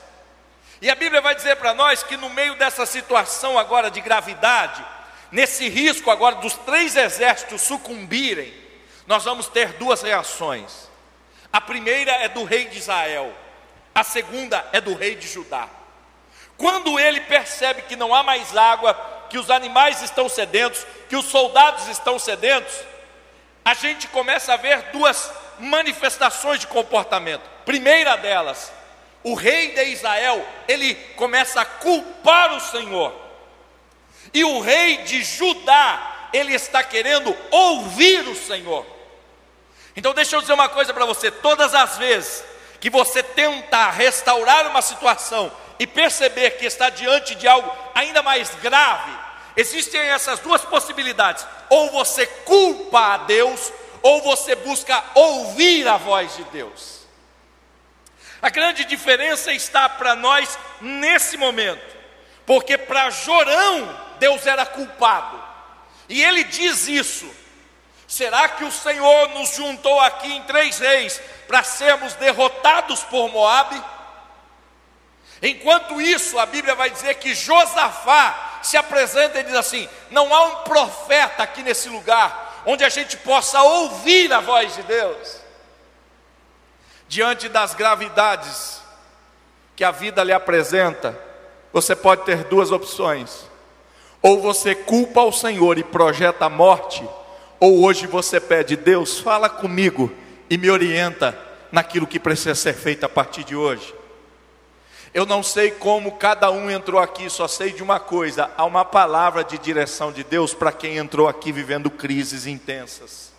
E 0.80 0.88
a 0.88 0.94
Bíblia 0.94 1.20
vai 1.20 1.34
dizer 1.34 1.56
para 1.56 1.74
nós 1.74 2.02
que 2.02 2.16
no 2.16 2.30
meio 2.30 2.54
dessa 2.54 2.86
situação 2.86 3.58
agora 3.58 3.90
de 3.90 4.00
gravidade, 4.00 4.84
nesse 5.30 5.68
risco 5.68 6.10
agora 6.10 6.36
dos 6.36 6.54
três 6.54 6.96
exércitos 6.96 7.60
sucumbirem, 7.62 8.52
nós 9.06 9.24
vamos 9.24 9.46
ter 9.48 9.74
duas 9.74 10.00
reações. 10.00 10.88
A 11.52 11.60
primeira 11.60 12.12
é 12.12 12.28
do 12.28 12.44
rei 12.44 12.66
de 12.66 12.78
Israel, 12.78 13.34
a 13.94 14.02
segunda 14.02 14.66
é 14.72 14.80
do 14.80 14.94
rei 14.94 15.16
de 15.16 15.28
Judá. 15.28 15.68
Quando 16.56 16.98
ele 16.98 17.20
percebe 17.20 17.82
que 17.82 17.96
não 17.96 18.14
há 18.14 18.22
mais 18.22 18.56
água, 18.56 18.94
que 19.28 19.38
os 19.38 19.50
animais 19.50 20.00
estão 20.02 20.28
sedentos, 20.28 20.86
que 21.08 21.16
os 21.16 21.26
soldados 21.26 21.88
estão 21.88 22.18
sedentos, 22.18 22.74
a 23.64 23.74
gente 23.74 24.08
começa 24.08 24.54
a 24.54 24.56
ver 24.56 24.82
duas 24.92 25.30
manifestações 25.58 26.60
de 26.60 26.66
comportamento. 26.66 27.42
Primeira 27.64 28.16
delas, 28.16 28.72
o 29.22 29.34
rei 29.34 29.72
de 29.72 29.84
Israel, 29.84 30.46
ele 30.66 30.94
começa 31.16 31.60
a 31.60 31.64
culpar 31.64 32.54
o 32.54 32.60
Senhor. 32.60 33.14
E 34.32 34.44
o 34.44 34.60
rei 34.60 34.98
de 34.98 35.22
Judá, 35.22 36.28
ele 36.32 36.54
está 36.54 36.82
querendo 36.82 37.36
ouvir 37.50 38.26
o 38.28 38.36
Senhor. 38.36 38.86
Então 39.96 40.14
deixa 40.14 40.36
eu 40.36 40.40
dizer 40.40 40.52
uma 40.52 40.68
coisa 40.68 40.94
para 40.94 41.04
você, 41.04 41.30
todas 41.30 41.74
as 41.74 41.98
vezes 41.98 42.44
que 42.80 42.88
você 42.88 43.22
tentar 43.22 43.90
restaurar 43.90 44.66
uma 44.66 44.80
situação 44.80 45.52
e 45.78 45.86
perceber 45.86 46.52
que 46.52 46.64
está 46.64 46.88
diante 46.88 47.34
de 47.34 47.46
algo 47.46 47.70
ainda 47.94 48.22
mais 48.22 48.54
grave, 48.56 49.12
existem 49.56 50.00
essas 50.00 50.38
duas 50.38 50.64
possibilidades: 50.64 51.46
ou 51.68 51.90
você 51.90 52.26
culpa 52.26 53.14
a 53.14 53.16
Deus, 53.18 53.72
ou 54.02 54.22
você 54.22 54.54
busca 54.54 55.02
ouvir 55.14 55.86
a 55.86 55.96
voz 55.96 56.36
de 56.36 56.44
Deus. 56.44 56.99
A 58.42 58.48
grande 58.48 58.84
diferença 58.84 59.52
está 59.52 59.88
para 59.88 60.14
nós 60.14 60.58
nesse 60.80 61.36
momento, 61.36 61.96
porque 62.46 62.78
para 62.78 63.10
Jorão 63.10 64.10
Deus 64.18 64.46
era 64.46 64.64
culpado, 64.64 65.42
e 66.08 66.22
ele 66.22 66.44
diz 66.44 66.88
isso. 66.88 67.30
Será 68.08 68.48
que 68.48 68.64
o 68.64 68.72
Senhor 68.72 69.28
nos 69.28 69.54
juntou 69.54 70.00
aqui 70.00 70.32
em 70.32 70.42
três 70.42 70.80
reis 70.80 71.20
para 71.46 71.62
sermos 71.62 72.14
derrotados 72.14 73.04
por 73.04 73.30
Moabe? 73.30 73.80
Enquanto 75.40 76.00
isso, 76.00 76.36
a 76.36 76.44
Bíblia 76.44 76.74
vai 76.74 76.90
dizer 76.90 77.14
que 77.14 77.34
Josafá 77.34 78.58
se 78.62 78.76
apresenta 78.76 79.38
e 79.38 79.44
diz 79.44 79.54
assim: 79.54 79.88
Não 80.10 80.34
há 80.34 80.44
um 80.44 80.56
profeta 80.64 81.44
aqui 81.44 81.62
nesse 81.62 81.88
lugar 81.88 82.62
onde 82.66 82.84
a 82.84 82.88
gente 82.88 83.16
possa 83.18 83.62
ouvir 83.62 84.32
a 84.32 84.40
voz 84.40 84.74
de 84.74 84.82
Deus 84.82 85.39
diante 87.10 87.48
das 87.48 87.74
gravidades 87.74 88.80
que 89.74 89.82
a 89.82 89.90
vida 89.90 90.22
lhe 90.22 90.32
apresenta, 90.32 91.18
você 91.72 91.96
pode 91.96 92.24
ter 92.24 92.44
duas 92.44 92.70
opções. 92.70 93.46
Ou 94.22 94.40
você 94.40 94.76
culpa 94.76 95.20
o 95.22 95.32
Senhor 95.32 95.76
e 95.76 95.82
projeta 95.82 96.44
a 96.44 96.48
morte, 96.48 97.04
ou 97.58 97.82
hoje 97.82 98.06
você 98.06 98.38
pede, 98.38 98.76
Deus, 98.76 99.18
fala 99.18 99.48
comigo 99.48 100.08
e 100.48 100.56
me 100.56 100.70
orienta 100.70 101.36
naquilo 101.72 102.06
que 102.06 102.20
precisa 102.20 102.54
ser 102.54 102.74
feito 102.74 103.04
a 103.04 103.08
partir 103.08 103.42
de 103.42 103.56
hoje. 103.56 103.92
Eu 105.12 105.26
não 105.26 105.42
sei 105.42 105.72
como 105.72 106.12
cada 106.12 106.48
um 106.52 106.70
entrou 106.70 107.00
aqui, 107.00 107.28
só 107.28 107.48
sei 107.48 107.72
de 107.72 107.82
uma 107.82 107.98
coisa: 107.98 108.52
há 108.56 108.64
uma 108.64 108.84
palavra 108.84 109.42
de 109.42 109.58
direção 109.58 110.12
de 110.12 110.22
Deus 110.22 110.54
para 110.54 110.70
quem 110.70 110.96
entrou 110.98 111.26
aqui 111.26 111.50
vivendo 111.50 111.90
crises 111.90 112.46
intensas. 112.46 113.29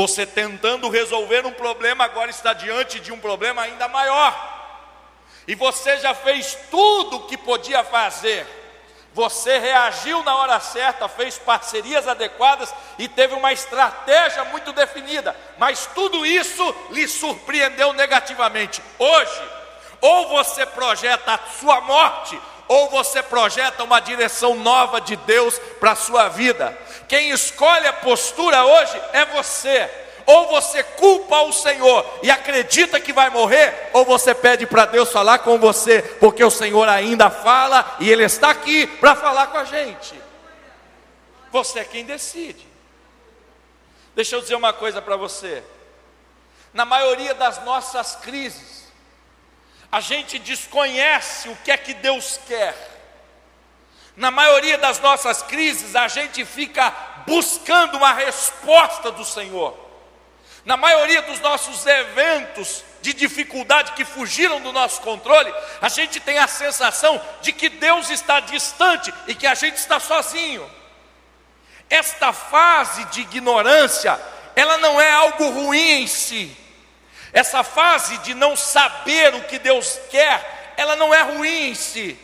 Você 0.00 0.24
tentando 0.24 0.88
resolver 0.88 1.44
um 1.44 1.52
problema, 1.52 2.04
agora 2.04 2.30
está 2.30 2.54
diante 2.54 2.98
de 3.00 3.12
um 3.12 3.20
problema 3.20 3.60
ainda 3.60 3.86
maior. 3.86 4.34
E 5.46 5.54
você 5.54 5.98
já 5.98 6.14
fez 6.14 6.56
tudo 6.70 7.18
o 7.18 7.26
que 7.26 7.36
podia 7.36 7.84
fazer. 7.84 8.46
Você 9.12 9.58
reagiu 9.58 10.22
na 10.22 10.34
hora 10.36 10.58
certa, 10.58 11.06
fez 11.06 11.36
parcerias 11.36 12.08
adequadas 12.08 12.72
e 12.98 13.08
teve 13.08 13.34
uma 13.34 13.52
estratégia 13.52 14.42
muito 14.44 14.72
definida, 14.72 15.36
mas 15.58 15.84
tudo 15.94 16.24
isso 16.24 16.74
lhe 16.92 17.06
surpreendeu 17.06 17.92
negativamente. 17.92 18.82
Hoje, 18.98 19.42
ou 20.00 20.28
você 20.28 20.64
projeta 20.64 21.34
a 21.34 21.50
sua 21.60 21.78
morte, 21.82 22.40
ou 22.70 22.88
você 22.88 23.20
projeta 23.20 23.82
uma 23.82 23.98
direção 23.98 24.54
nova 24.54 25.00
de 25.00 25.16
Deus 25.16 25.58
para 25.80 25.90
a 25.90 25.96
sua 25.96 26.28
vida. 26.28 26.78
Quem 27.08 27.30
escolhe 27.30 27.84
a 27.88 27.92
postura 27.92 28.64
hoje 28.64 29.02
é 29.12 29.24
você. 29.24 29.90
Ou 30.24 30.46
você 30.46 30.84
culpa 30.84 31.40
o 31.40 31.52
Senhor 31.52 32.06
e 32.22 32.30
acredita 32.30 33.00
que 33.00 33.12
vai 33.12 33.28
morrer, 33.28 33.90
ou 33.92 34.04
você 34.04 34.32
pede 34.32 34.66
para 34.66 34.84
Deus 34.84 35.10
falar 35.10 35.40
com 35.40 35.58
você, 35.58 36.00
porque 36.20 36.44
o 36.44 36.50
Senhor 36.50 36.88
ainda 36.88 37.28
fala 37.28 37.96
e 37.98 38.08
Ele 38.08 38.22
está 38.22 38.50
aqui 38.50 38.86
para 38.86 39.16
falar 39.16 39.48
com 39.48 39.58
a 39.58 39.64
gente. 39.64 40.14
Você 41.50 41.80
é 41.80 41.84
quem 41.84 42.04
decide. 42.04 42.68
Deixa 44.14 44.36
eu 44.36 44.40
dizer 44.40 44.54
uma 44.54 44.72
coisa 44.72 45.02
para 45.02 45.16
você. 45.16 45.64
Na 46.72 46.84
maioria 46.84 47.34
das 47.34 47.64
nossas 47.64 48.14
crises, 48.14 48.79
a 49.90 50.00
gente 50.00 50.38
desconhece 50.38 51.48
o 51.48 51.56
que 51.56 51.70
é 51.70 51.76
que 51.76 51.94
Deus 51.94 52.38
quer. 52.46 52.76
Na 54.16 54.30
maioria 54.30 54.78
das 54.78 55.00
nossas 55.00 55.42
crises, 55.42 55.96
a 55.96 56.06
gente 56.06 56.44
fica 56.44 56.94
buscando 57.26 57.96
uma 57.96 58.12
resposta 58.12 59.10
do 59.10 59.24
Senhor. 59.24 59.76
Na 60.64 60.76
maioria 60.76 61.22
dos 61.22 61.40
nossos 61.40 61.86
eventos 61.86 62.84
de 63.00 63.14
dificuldade 63.14 63.92
que 63.92 64.04
fugiram 64.04 64.60
do 64.60 64.72
nosso 64.72 65.00
controle, 65.00 65.52
a 65.80 65.88
gente 65.88 66.20
tem 66.20 66.38
a 66.38 66.46
sensação 66.46 67.20
de 67.40 67.52
que 67.52 67.68
Deus 67.68 68.10
está 68.10 68.40
distante 68.40 69.12
e 69.26 69.34
que 69.34 69.46
a 69.46 69.54
gente 69.54 69.76
está 69.76 69.98
sozinho. 69.98 70.70
Esta 71.88 72.32
fase 72.32 73.04
de 73.06 73.22
ignorância, 73.22 74.20
ela 74.54 74.78
não 74.78 75.00
é 75.00 75.10
algo 75.10 75.48
ruim 75.50 76.02
em 76.02 76.06
si. 76.06 76.56
Essa 77.32 77.62
fase 77.62 78.18
de 78.18 78.34
não 78.34 78.56
saber 78.56 79.34
o 79.34 79.44
que 79.44 79.58
Deus 79.58 79.98
quer, 80.10 80.74
ela 80.76 80.96
não 80.96 81.14
é 81.14 81.22
ruim 81.22 81.70
em 81.70 81.74
si, 81.74 82.18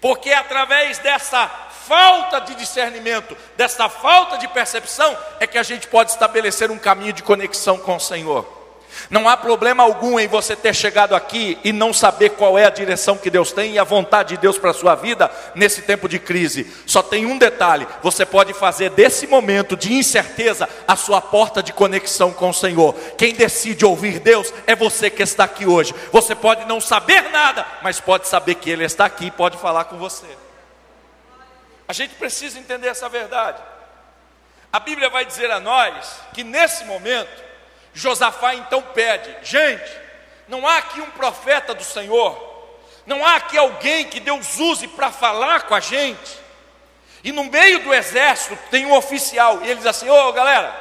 porque 0.00 0.30
é 0.30 0.36
através 0.36 0.98
dessa 0.98 1.48
falta 1.48 2.40
de 2.40 2.54
discernimento, 2.54 3.36
dessa 3.56 3.88
falta 3.88 4.38
de 4.38 4.46
percepção, 4.48 5.16
é 5.40 5.46
que 5.46 5.58
a 5.58 5.62
gente 5.62 5.88
pode 5.88 6.10
estabelecer 6.10 6.70
um 6.70 6.78
caminho 6.78 7.12
de 7.12 7.22
conexão 7.22 7.78
com 7.78 7.96
o 7.96 8.00
Senhor. 8.00 8.59
Não 9.08 9.28
há 9.28 9.36
problema 9.36 9.82
algum 9.82 10.18
em 10.18 10.28
você 10.28 10.54
ter 10.54 10.74
chegado 10.74 11.14
aqui 11.14 11.58
e 11.64 11.72
não 11.72 11.92
saber 11.92 12.30
qual 12.30 12.58
é 12.58 12.64
a 12.64 12.70
direção 12.70 13.16
que 13.16 13.30
Deus 13.30 13.52
tem 13.52 13.72
e 13.72 13.78
a 13.78 13.84
vontade 13.84 14.34
de 14.34 14.40
Deus 14.40 14.58
para 14.58 14.70
a 14.70 14.74
sua 14.74 14.94
vida 14.94 15.30
nesse 15.54 15.82
tempo 15.82 16.08
de 16.08 16.18
crise. 16.18 16.70
Só 16.86 17.02
tem 17.02 17.26
um 17.26 17.38
detalhe: 17.38 17.86
você 18.02 18.24
pode 18.24 18.52
fazer 18.52 18.90
desse 18.90 19.26
momento 19.26 19.76
de 19.76 19.92
incerteza 19.92 20.68
a 20.86 20.96
sua 20.96 21.20
porta 21.20 21.62
de 21.62 21.72
conexão 21.72 22.32
com 22.32 22.50
o 22.50 22.54
Senhor. 22.54 22.94
Quem 23.16 23.34
decide 23.34 23.84
ouvir 23.84 24.20
Deus 24.20 24.52
é 24.66 24.74
você 24.74 25.10
que 25.10 25.22
está 25.22 25.44
aqui 25.44 25.66
hoje. 25.66 25.94
Você 26.12 26.34
pode 26.34 26.64
não 26.66 26.80
saber 26.80 27.30
nada, 27.30 27.66
mas 27.82 28.00
pode 28.00 28.28
saber 28.28 28.56
que 28.56 28.70
Ele 28.70 28.84
está 28.84 29.06
aqui 29.06 29.26
e 29.26 29.30
pode 29.30 29.56
falar 29.58 29.84
com 29.84 29.96
você. 29.96 30.26
A 31.88 31.92
gente 31.92 32.14
precisa 32.14 32.58
entender 32.58 32.86
essa 32.86 33.08
verdade. 33.08 33.60
A 34.72 34.78
Bíblia 34.78 35.10
vai 35.10 35.24
dizer 35.24 35.50
a 35.50 35.58
nós 35.58 36.20
que 36.32 36.44
nesse 36.44 36.84
momento, 36.84 37.42
Josafá 37.94 38.54
então 38.54 38.82
pede: 38.82 39.34
gente, 39.42 39.90
não 40.48 40.66
há 40.66 40.78
aqui 40.78 41.00
um 41.00 41.10
profeta 41.10 41.74
do 41.74 41.84
Senhor, 41.84 42.38
não 43.06 43.24
há 43.24 43.36
aqui 43.36 43.56
alguém 43.56 44.06
que 44.06 44.20
Deus 44.20 44.58
use 44.58 44.88
para 44.88 45.10
falar 45.10 45.62
com 45.62 45.74
a 45.74 45.80
gente. 45.80 46.38
E 47.22 47.32
no 47.32 47.44
meio 47.44 47.80
do 47.80 47.92
exército 47.92 48.58
tem 48.70 48.86
um 48.86 48.94
oficial, 48.94 49.60
e 49.62 49.66
ele 49.66 49.76
diz 49.76 49.86
assim: 49.86 50.08
Ô 50.08 50.28
oh, 50.28 50.32
galera, 50.32 50.74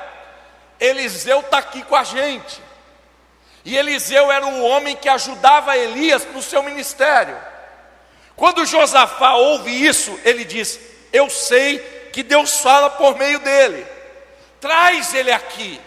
Eliseu 0.79 1.41
está 1.41 1.57
aqui 1.57 1.83
com 1.83 1.95
a 1.95 2.03
gente. 2.03 2.61
E 3.65 3.77
Eliseu 3.77 4.31
era 4.31 4.45
o 4.45 4.63
homem 4.63 4.95
que 4.95 5.09
ajudava 5.09 5.77
Elias 5.77 6.25
no 6.33 6.41
seu 6.41 6.63
ministério. 6.63 7.37
Quando 8.35 8.65
Josafá 8.65 9.33
ouve 9.33 9.85
isso, 9.85 10.17
ele 10.23 10.45
diz: 10.45 10.79
Eu 11.11 11.29
sei 11.29 11.79
que 12.13 12.23
Deus 12.23 12.61
fala 12.61 12.89
por 12.89 13.17
meio 13.17 13.39
dele, 13.39 13.85
traz 14.61 15.13
ele 15.13 15.31
aqui. 15.31 15.79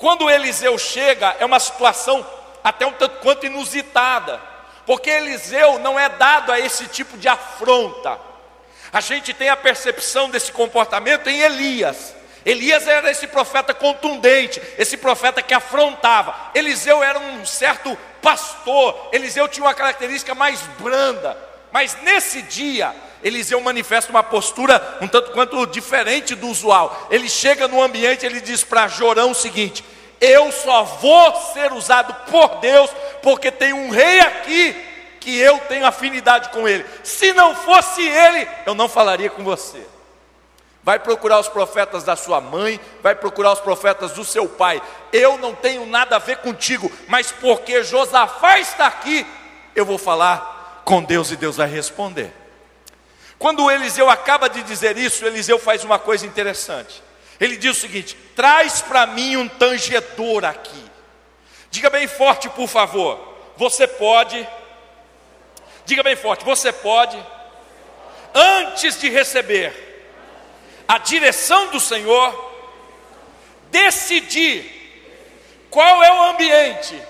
Quando 0.00 0.30
Eliseu 0.30 0.78
chega, 0.78 1.36
é 1.38 1.44
uma 1.44 1.60
situação 1.60 2.26
até 2.64 2.86
um 2.86 2.92
tanto 2.92 3.18
quanto 3.18 3.44
inusitada, 3.44 4.40
porque 4.86 5.10
Eliseu 5.10 5.78
não 5.78 6.00
é 6.00 6.08
dado 6.08 6.50
a 6.50 6.58
esse 6.58 6.86
tipo 6.86 7.18
de 7.18 7.28
afronta. 7.28 8.18
A 8.90 9.02
gente 9.02 9.34
tem 9.34 9.50
a 9.50 9.56
percepção 9.58 10.30
desse 10.30 10.52
comportamento 10.52 11.28
em 11.28 11.40
Elias. 11.40 12.14
Elias 12.46 12.88
era 12.88 13.10
esse 13.10 13.26
profeta 13.26 13.74
contundente, 13.74 14.58
esse 14.78 14.96
profeta 14.96 15.42
que 15.42 15.52
afrontava. 15.52 16.34
Eliseu 16.54 17.02
era 17.02 17.18
um 17.18 17.44
certo 17.44 17.94
pastor, 18.22 19.10
Eliseu 19.12 19.48
tinha 19.48 19.66
uma 19.66 19.74
característica 19.74 20.34
mais 20.34 20.62
branda. 20.78 21.36
Mas 21.70 21.94
nesse 22.00 22.40
dia, 22.40 22.94
Eliseu 23.22 23.60
manifesta 23.60 24.10
uma 24.10 24.22
postura 24.22 24.98
um 25.00 25.08
tanto 25.08 25.30
quanto 25.32 25.66
diferente 25.66 26.34
do 26.34 26.48
usual. 26.48 27.08
Ele 27.10 27.28
chega 27.28 27.68
no 27.68 27.82
ambiente, 27.82 28.24
ele 28.24 28.40
diz 28.40 28.64
para 28.64 28.88
Jorão 28.88 29.32
o 29.32 29.34
seguinte: 29.34 29.84
Eu 30.20 30.50
só 30.50 30.84
vou 30.84 31.34
ser 31.52 31.72
usado 31.72 32.14
por 32.30 32.56
Deus, 32.60 32.90
porque 33.22 33.50
tem 33.50 33.72
um 33.72 33.90
rei 33.90 34.20
aqui 34.20 34.74
que 35.20 35.38
eu 35.38 35.58
tenho 35.68 35.84
afinidade 35.84 36.48
com 36.48 36.66
ele. 36.66 36.84
Se 37.04 37.32
não 37.34 37.54
fosse 37.54 38.02
ele, 38.02 38.48
eu 38.64 38.74
não 38.74 38.88
falaria 38.88 39.28
com 39.28 39.44
você. 39.44 39.86
Vai 40.82 40.98
procurar 40.98 41.38
os 41.38 41.48
profetas 41.48 42.04
da 42.04 42.16
sua 42.16 42.40
mãe, 42.40 42.80
vai 43.02 43.14
procurar 43.14 43.52
os 43.52 43.60
profetas 43.60 44.12
do 44.12 44.24
seu 44.24 44.48
pai. 44.48 44.80
Eu 45.12 45.36
não 45.36 45.54
tenho 45.54 45.84
nada 45.84 46.16
a 46.16 46.18
ver 46.18 46.38
contigo, 46.38 46.90
mas 47.06 47.30
porque 47.30 47.84
Josafá 47.84 48.58
está 48.58 48.86
aqui, 48.86 49.26
eu 49.76 49.84
vou 49.84 49.98
falar 49.98 50.82
com 50.86 51.02
Deus 51.02 51.30
e 51.30 51.36
Deus 51.36 51.58
vai 51.58 51.68
responder. 51.68 52.39
Quando 53.40 53.70
Eliseu 53.70 54.10
acaba 54.10 54.50
de 54.50 54.62
dizer 54.62 54.98
isso, 54.98 55.24
Eliseu 55.24 55.58
faz 55.58 55.82
uma 55.82 55.98
coisa 55.98 56.26
interessante. 56.26 57.02
Ele 57.40 57.56
diz 57.56 57.74
o 57.74 57.80
seguinte: 57.80 58.14
traz 58.36 58.82
para 58.82 59.06
mim 59.06 59.34
um 59.36 59.48
tangedor 59.48 60.44
aqui. 60.44 60.84
Diga 61.70 61.88
bem 61.88 62.06
forte, 62.06 62.50
por 62.50 62.68
favor. 62.68 63.18
Você 63.56 63.86
pode. 63.86 64.46
Diga 65.86 66.02
bem 66.02 66.16
forte, 66.16 66.44
você 66.44 66.70
pode. 66.70 67.18
Antes 68.34 69.00
de 69.00 69.08
receber 69.08 69.72
a 70.86 70.98
direção 70.98 71.68
do 71.68 71.80
Senhor, 71.80 72.52
decidir 73.70 75.64
qual 75.70 76.02
é 76.02 76.12
o 76.12 76.22
ambiente 76.24 77.02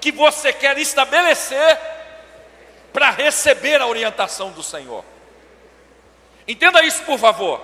que 0.00 0.12
você 0.12 0.52
quer 0.52 0.78
estabelecer 0.78 1.76
para 2.92 3.10
receber 3.10 3.80
a 3.80 3.86
orientação 3.88 4.52
do 4.52 4.62
Senhor. 4.62 5.09
Entenda 6.50 6.82
isso, 6.82 7.04
por 7.04 7.16
favor. 7.16 7.60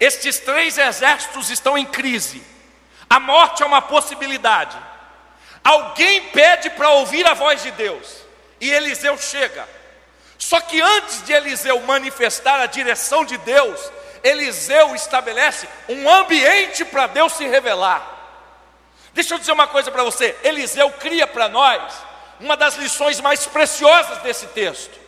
Estes 0.00 0.38
três 0.38 0.78
exércitos 0.78 1.50
estão 1.50 1.76
em 1.76 1.84
crise. 1.84 2.42
A 3.10 3.20
morte 3.20 3.62
é 3.62 3.66
uma 3.66 3.82
possibilidade. 3.82 4.74
Alguém 5.62 6.22
pede 6.28 6.70
para 6.70 6.88
ouvir 6.92 7.26
a 7.26 7.34
voz 7.34 7.62
de 7.62 7.70
Deus. 7.72 8.22
E 8.58 8.70
Eliseu 8.70 9.18
chega. 9.18 9.68
Só 10.38 10.58
que 10.62 10.80
antes 10.80 11.24
de 11.24 11.34
Eliseu 11.34 11.78
manifestar 11.82 12.58
a 12.58 12.64
direção 12.64 13.22
de 13.22 13.36
Deus, 13.36 13.78
Eliseu 14.24 14.94
estabelece 14.94 15.68
um 15.86 16.08
ambiente 16.08 16.86
para 16.86 17.06
Deus 17.08 17.34
se 17.34 17.46
revelar. 17.46 18.14
Deixa 19.12 19.34
eu 19.34 19.38
dizer 19.38 19.52
uma 19.52 19.66
coisa 19.66 19.90
para 19.90 20.02
você: 20.02 20.34
Eliseu 20.42 20.90
cria 20.92 21.26
para 21.26 21.50
nós 21.50 21.92
uma 22.40 22.56
das 22.56 22.76
lições 22.76 23.20
mais 23.20 23.44
preciosas 23.44 24.18
desse 24.22 24.46
texto. 24.48 25.05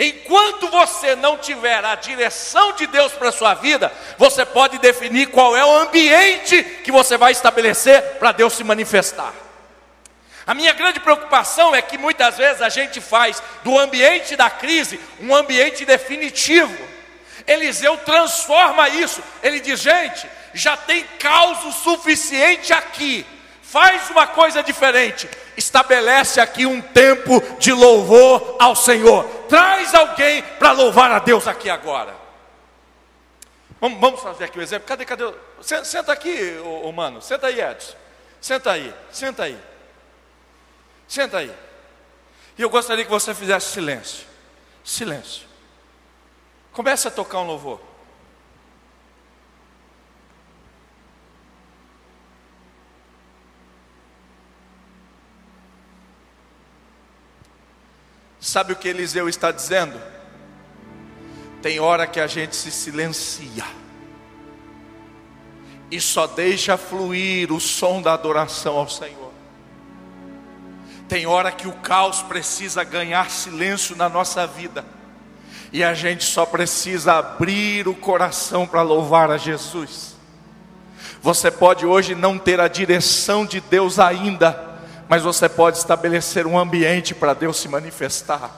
Enquanto 0.00 0.68
você 0.68 1.16
não 1.16 1.36
tiver 1.36 1.84
a 1.84 1.96
direção 1.96 2.72
de 2.74 2.86
Deus 2.86 3.12
para 3.14 3.30
a 3.30 3.32
sua 3.32 3.54
vida, 3.54 3.92
você 4.16 4.46
pode 4.46 4.78
definir 4.78 5.26
qual 5.26 5.56
é 5.56 5.64
o 5.64 5.76
ambiente 5.76 6.62
que 6.84 6.92
você 6.92 7.16
vai 7.16 7.32
estabelecer 7.32 8.00
para 8.20 8.30
Deus 8.30 8.52
se 8.52 8.62
manifestar. 8.62 9.34
A 10.46 10.54
minha 10.54 10.72
grande 10.72 11.00
preocupação 11.00 11.74
é 11.74 11.82
que 11.82 11.98
muitas 11.98 12.38
vezes 12.38 12.62
a 12.62 12.68
gente 12.68 13.00
faz 13.00 13.42
do 13.64 13.76
ambiente 13.76 14.36
da 14.36 14.48
crise 14.48 15.00
um 15.20 15.34
ambiente 15.34 15.84
definitivo. 15.84 16.78
Eliseu 17.44 17.96
transforma 17.98 18.88
isso. 18.88 19.20
Ele 19.42 19.58
diz: 19.58 19.80
gente, 19.80 20.28
já 20.54 20.76
tem 20.76 21.02
caos 21.18 21.74
suficiente 21.82 22.72
aqui. 22.72 23.26
Faz 23.68 24.08
uma 24.08 24.26
coisa 24.26 24.62
diferente. 24.62 25.28
Estabelece 25.54 26.40
aqui 26.40 26.64
um 26.64 26.80
tempo 26.80 27.40
de 27.58 27.70
louvor 27.70 28.56
ao 28.58 28.74
Senhor 28.74 29.38
traz 29.48 29.94
alguém 29.94 30.42
para 30.42 30.72
louvar 30.72 31.10
a 31.10 31.18
Deus 31.18 31.48
aqui 31.48 31.68
agora. 31.68 32.14
Vamos, 33.80 34.00
vamos 34.00 34.20
fazer 34.20 34.44
aqui 34.44 34.58
um 34.58 34.62
exemplo. 34.62 34.86
Cadê, 34.86 35.04
cadê? 35.04 35.32
Senta 35.60 36.12
aqui, 36.12 36.58
ô, 36.64 36.88
ô, 36.88 36.92
mano. 36.92 37.20
Senta 37.22 37.48
aí, 37.48 37.60
Edson. 37.60 37.94
Senta 38.40 38.72
aí, 38.72 38.94
senta 39.10 39.44
aí. 39.44 39.58
Senta 41.06 41.38
aí. 41.38 41.54
E 42.56 42.62
eu 42.62 42.70
gostaria 42.70 43.04
que 43.04 43.10
você 43.10 43.34
fizesse 43.34 43.72
silêncio. 43.72 44.26
Silêncio. 44.84 45.46
Comece 46.72 47.08
a 47.08 47.10
tocar 47.10 47.38
um 47.38 47.46
louvor. 47.46 47.80
Sabe 58.48 58.72
o 58.72 58.76
que 58.76 58.88
Eliseu 58.88 59.28
está 59.28 59.52
dizendo? 59.52 60.00
Tem 61.60 61.80
hora 61.80 62.06
que 62.06 62.18
a 62.18 62.26
gente 62.26 62.56
se 62.56 62.70
silencia 62.70 63.62
e 65.90 66.00
só 66.00 66.26
deixa 66.26 66.78
fluir 66.78 67.52
o 67.52 67.60
som 67.60 68.00
da 68.00 68.14
adoração 68.14 68.76
ao 68.76 68.88
Senhor. 68.88 69.32
Tem 71.06 71.26
hora 71.26 71.52
que 71.52 71.68
o 71.68 71.72
caos 71.72 72.22
precisa 72.22 72.82
ganhar 72.84 73.28
silêncio 73.28 73.94
na 73.94 74.08
nossa 74.08 74.46
vida 74.46 74.82
e 75.70 75.84
a 75.84 75.92
gente 75.92 76.24
só 76.24 76.46
precisa 76.46 77.18
abrir 77.18 77.86
o 77.86 77.94
coração 77.94 78.66
para 78.66 78.80
louvar 78.80 79.30
a 79.30 79.36
Jesus. 79.36 80.16
Você 81.20 81.50
pode 81.50 81.84
hoje 81.84 82.14
não 82.14 82.38
ter 82.38 82.60
a 82.60 82.68
direção 82.68 83.44
de 83.44 83.60
Deus 83.60 83.98
ainda, 83.98 84.67
mas 85.08 85.22
você 85.22 85.48
pode 85.48 85.78
estabelecer 85.78 86.46
um 86.46 86.58
ambiente 86.58 87.14
para 87.14 87.34
Deus 87.34 87.56
se 87.56 87.68
manifestar. 87.68 88.50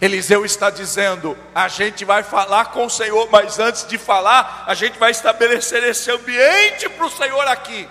Eliseu 0.00 0.44
está 0.44 0.70
dizendo: 0.70 1.36
a 1.54 1.68
gente 1.68 2.04
vai 2.04 2.22
falar 2.22 2.66
com 2.66 2.86
o 2.86 2.90
Senhor, 2.90 3.28
mas 3.30 3.58
antes 3.58 3.86
de 3.86 3.98
falar, 3.98 4.64
a 4.66 4.74
gente 4.74 4.98
vai 4.98 5.10
estabelecer 5.10 5.82
esse 5.84 6.10
ambiente 6.10 6.88
para 6.88 7.06
o 7.06 7.10
Senhor 7.10 7.46
aqui. 7.48 7.88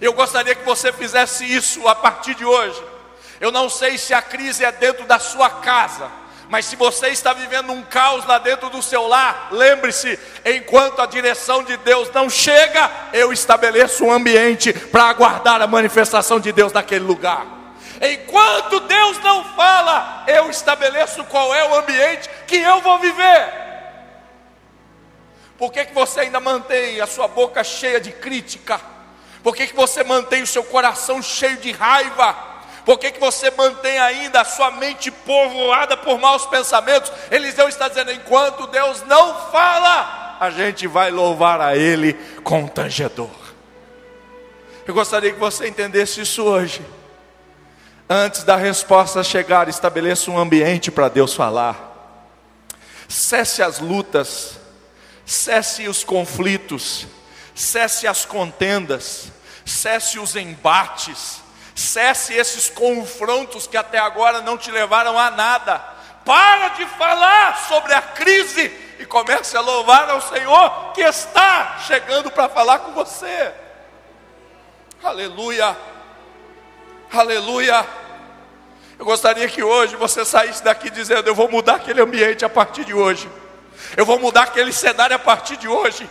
Eu 0.00 0.12
gostaria 0.12 0.54
que 0.54 0.64
você 0.64 0.92
fizesse 0.92 1.44
isso 1.44 1.86
a 1.86 1.94
partir 1.94 2.34
de 2.34 2.44
hoje. 2.44 2.82
Eu 3.40 3.50
não 3.50 3.68
sei 3.68 3.98
se 3.98 4.14
a 4.14 4.22
crise 4.22 4.64
é 4.64 4.72
dentro 4.72 5.04
da 5.06 5.18
sua 5.18 5.48
casa, 5.50 6.10
mas 6.52 6.66
se 6.66 6.76
você 6.76 7.08
está 7.08 7.32
vivendo 7.32 7.72
um 7.72 7.80
caos 7.80 8.26
lá 8.26 8.36
dentro 8.36 8.68
do 8.68 8.82
seu 8.82 9.06
lar, 9.08 9.48
lembre-se: 9.52 10.18
enquanto 10.44 11.00
a 11.00 11.06
direção 11.06 11.64
de 11.64 11.78
Deus 11.78 12.10
não 12.12 12.28
chega, 12.28 12.90
eu 13.10 13.32
estabeleço 13.32 14.04
um 14.04 14.12
ambiente 14.12 14.70
para 14.70 15.04
aguardar 15.04 15.62
a 15.62 15.66
manifestação 15.66 16.38
de 16.38 16.52
Deus 16.52 16.70
naquele 16.70 17.06
lugar. 17.06 17.46
Enquanto 18.02 18.80
Deus 18.80 19.18
não 19.20 19.42
fala, 19.56 20.24
eu 20.26 20.50
estabeleço 20.50 21.24
qual 21.24 21.54
é 21.54 21.70
o 21.70 21.74
ambiente 21.74 22.28
que 22.46 22.56
eu 22.56 22.82
vou 22.82 22.98
viver. 22.98 23.48
Por 25.56 25.72
que, 25.72 25.86
que 25.86 25.94
você 25.94 26.20
ainda 26.20 26.38
mantém 26.38 27.00
a 27.00 27.06
sua 27.06 27.28
boca 27.28 27.64
cheia 27.64 27.98
de 27.98 28.12
crítica? 28.12 28.78
Por 29.42 29.56
que, 29.56 29.68
que 29.68 29.74
você 29.74 30.04
mantém 30.04 30.42
o 30.42 30.46
seu 30.46 30.64
coração 30.64 31.22
cheio 31.22 31.56
de 31.56 31.72
raiva? 31.72 32.51
Por 32.84 32.98
que, 32.98 33.12
que 33.12 33.20
você 33.20 33.50
mantém 33.52 33.98
ainda 33.98 34.40
a 34.40 34.44
sua 34.44 34.70
mente 34.72 35.10
povoada 35.10 35.96
por 35.96 36.18
maus 36.18 36.46
pensamentos? 36.46 37.12
Eliseu 37.30 37.68
está 37.68 37.88
dizendo: 37.88 38.12
enquanto 38.12 38.66
Deus 38.66 39.02
não 39.02 39.50
fala, 39.50 40.36
a 40.40 40.50
gente 40.50 40.86
vai 40.86 41.10
louvar 41.10 41.60
a 41.60 41.76
Ele 41.76 42.14
com 42.42 42.66
tangedor. 42.66 43.30
Eu 44.86 44.94
gostaria 44.94 45.32
que 45.32 45.38
você 45.38 45.68
entendesse 45.68 46.20
isso 46.20 46.42
hoje. 46.42 46.84
Antes 48.08 48.42
da 48.42 48.56
resposta 48.56 49.22
chegar, 49.22 49.68
estabeleça 49.68 50.30
um 50.30 50.38
ambiente 50.38 50.90
para 50.90 51.08
Deus 51.08 51.34
falar. 51.34 51.90
Cesse 53.08 53.62
as 53.62 53.78
lutas, 53.78 54.58
cesse 55.24 55.86
os 55.86 56.02
conflitos, 56.02 57.06
cesse 57.54 58.08
as 58.08 58.24
contendas, 58.24 59.30
cesse 59.64 60.18
os 60.18 60.34
embates, 60.34 61.41
cesse 61.74 62.34
esses 62.34 62.68
confrontos 62.68 63.66
que 63.66 63.76
até 63.76 63.98
agora 63.98 64.40
não 64.40 64.58
te 64.58 64.70
levaram 64.70 65.18
a 65.18 65.30
nada. 65.30 65.78
Para 66.24 66.68
de 66.68 66.86
falar 66.86 67.58
sobre 67.68 67.92
a 67.94 68.02
crise 68.02 68.70
e 68.98 69.06
comece 69.06 69.56
a 69.56 69.60
louvar 69.60 70.08
ao 70.08 70.20
Senhor 70.20 70.92
que 70.92 71.00
está 71.00 71.78
chegando 71.86 72.30
para 72.30 72.48
falar 72.48 72.80
com 72.80 72.92
você. 72.92 73.52
Aleluia, 75.02 75.76
aleluia. 77.12 77.84
Eu 78.98 79.04
gostaria 79.04 79.48
que 79.48 79.62
hoje 79.62 79.96
você 79.96 80.24
saísse 80.24 80.62
daqui 80.62 80.88
dizendo: 80.88 81.26
Eu 81.26 81.34
vou 81.34 81.50
mudar 81.50 81.74
aquele 81.74 82.00
ambiente 82.00 82.44
a 82.44 82.48
partir 82.48 82.84
de 82.84 82.94
hoje. 82.94 83.28
Eu 83.96 84.06
vou 84.06 84.18
mudar 84.20 84.42
aquele 84.42 84.72
cenário 84.72 85.16
a 85.16 85.18
partir 85.18 85.56
de 85.56 85.66
hoje. 85.66 86.08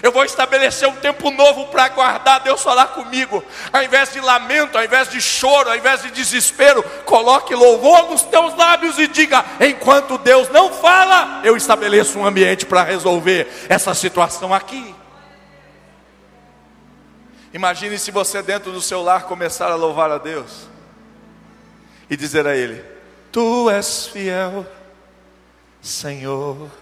Eu 0.00 0.12
vou 0.12 0.24
estabelecer 0.24 0.88
um 0.88 0.94
tempo 0.96 1.30
novo 1.30 1.66
para 1.66 1.84
aguardar 1.84 2.42
Deus 2.42 2.62
falar 2.62 2.88
comigo. 2.88 3.42
Ao 3.72 3.82
invés 3.82 4.12
de 4.12 4.20
lamento, 4.20 4.78
ao 4.78 4.84
invés 4.84 5.08
de 5.08 5.20
choro, 5.20 5.68
ao 5.68 5.76
invés 5.76 6.02
de 6.02 6.10
desespero, 6.10 6.82
coloque 7.04 7.54
louvor 7.54 8.10
nos 8.10 8.22
teus 8.22 8.56
lábios 8.56 8.98
e 8.98 9.08
diga: 9.08 9.44
enquanto 9.60 10.18
Deus 10.18 10.48
não 10.50 10.72
fala, 10.72 11.40
eu 11.44 11.56
estabeleço 11.56 12.18
um 12.18 12.26
ambiente 12.26 12.64
para 12.64 12.82
resolver 12.82 13.48
essa 13.68 13.92
situação 13.94 14.54
aqui. 14.54 14.94
Imagine 17.52 17.98
se 17.98 18.10
você 18.10 18.42
dentro 18.42 18.72
do 18.72 18.80
seu 18.80 19.02
lar 19.02 19.24
começar 19.24 19.70
a 19.70 19.74
louvar 19.74 20.10
a 20.10 20.18
Deus 20.18 20.68
e 22.08 22.16
dizer 22.16 22.46
a 22.46 22.56
Ele: 22.56 22.82
Tu 23.30 23.70
és 23.70 24.06
fiel, 24.06 24.66
Senhor. 25.80 26.81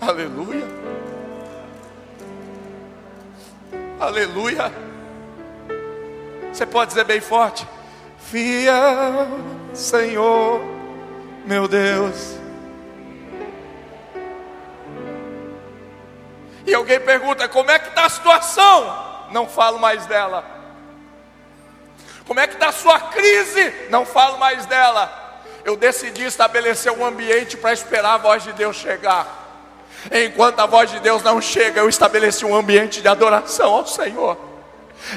Aleluia. 0.00 0.66
Aleluia. 4.00 4.72
Você 6.50 6.64
pode 6.64 6.88
dizer 6.88 7.04
bem 7.04 7.20
forte: 7.20 7.68
Fiel, 8.18 9.26
Senhor, 9.74 10.62
meu 11.44 11.68
Deus. 11.68 12.38
E 16.66 16.74
alguém 16.74 16.98
pergunta: 16.98 17.46
Como 17.46 17.70
é 17.70 17.78
que 17.78 17.90
está 17.90 18.06
a 18.06 18.10
situação? 18.10 19.28
Não 19.30 19.46
falo 19.46 19.78
mais 19.78 20.06
dela. 20.06 20.44
Como 22.26 22.40
é 22.40 22.46
que 22.46 22.54
está 22.54 22.68
a 22.68 22.72
sua 22.72 22.98
crise? 23.00 23.88
Não 23.90 24.06
falo 24.06 24.38
mais 24.38 24.64
dela. 24.64 25.12
Eu 25.62 25.76
decidi 25.76 26.24
estabelecer 26.24 26.90
um 26.90 27.04
ambiente 27.04 27.56
para 27.56 27.72
esperar 27.72 28.14
a 28.14 28.18
voz 28.18 28.42
de 28.42 28.52
Deus 28.54 28.76
chegar. 28.76 29.39
Enquanto 30.10 30.60
a 30.60 30.66
voz 30.66 30.90
de 30.90 31.00
Deus 31.00 31.22
não 31.22 31.40
chega, 31.40 31.80
eu 31.80 31.88
estabeleci 31.88 32.44
um 32.44 32.54
ambiente 32.54 33.02
de 33.02 33.08
adoração 33.08 33.72
ao 33.72 33.86
Senhor. 33.86 34.50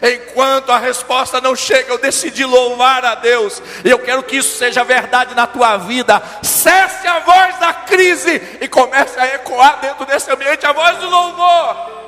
Enquanto 0.01 0.71
a 0.71 0.77
resposta 0.77 1.41
não 1.41 1.55
chega, 1.55 1.91
eu 1.91 1.97
decidi 1.97 2.45
louvar 2.45 3.03
a 3.05 3.15
Deus. 3.15 3.61
E 3.83 3.89
eu 3.89 3.99
quero 3.99 4.23
que 4.23 4.37
isso 4.37 4.57
seja 4.57 4.83
verdade 4.83 5.35
na 5.35 5.45
tua 5.45 5.77
vida. 5.77 6.21
Cesse 6.41 7.07
a 7.07 7.19
voz 7.19 7.59
da 7.59 7.73
crise 7.73 8.41
e 8.61 8.67
comece 8.67 9.19
a 9.19 9.35
ecoar 9.35 9.79
dentro 9.81 10.05
desse 10.05 10.31
ambiente 10.31 10.65
a 10.65 10.71
voz 10.71 10.97
do 10.97 11.09
louvor. 11.09 12.03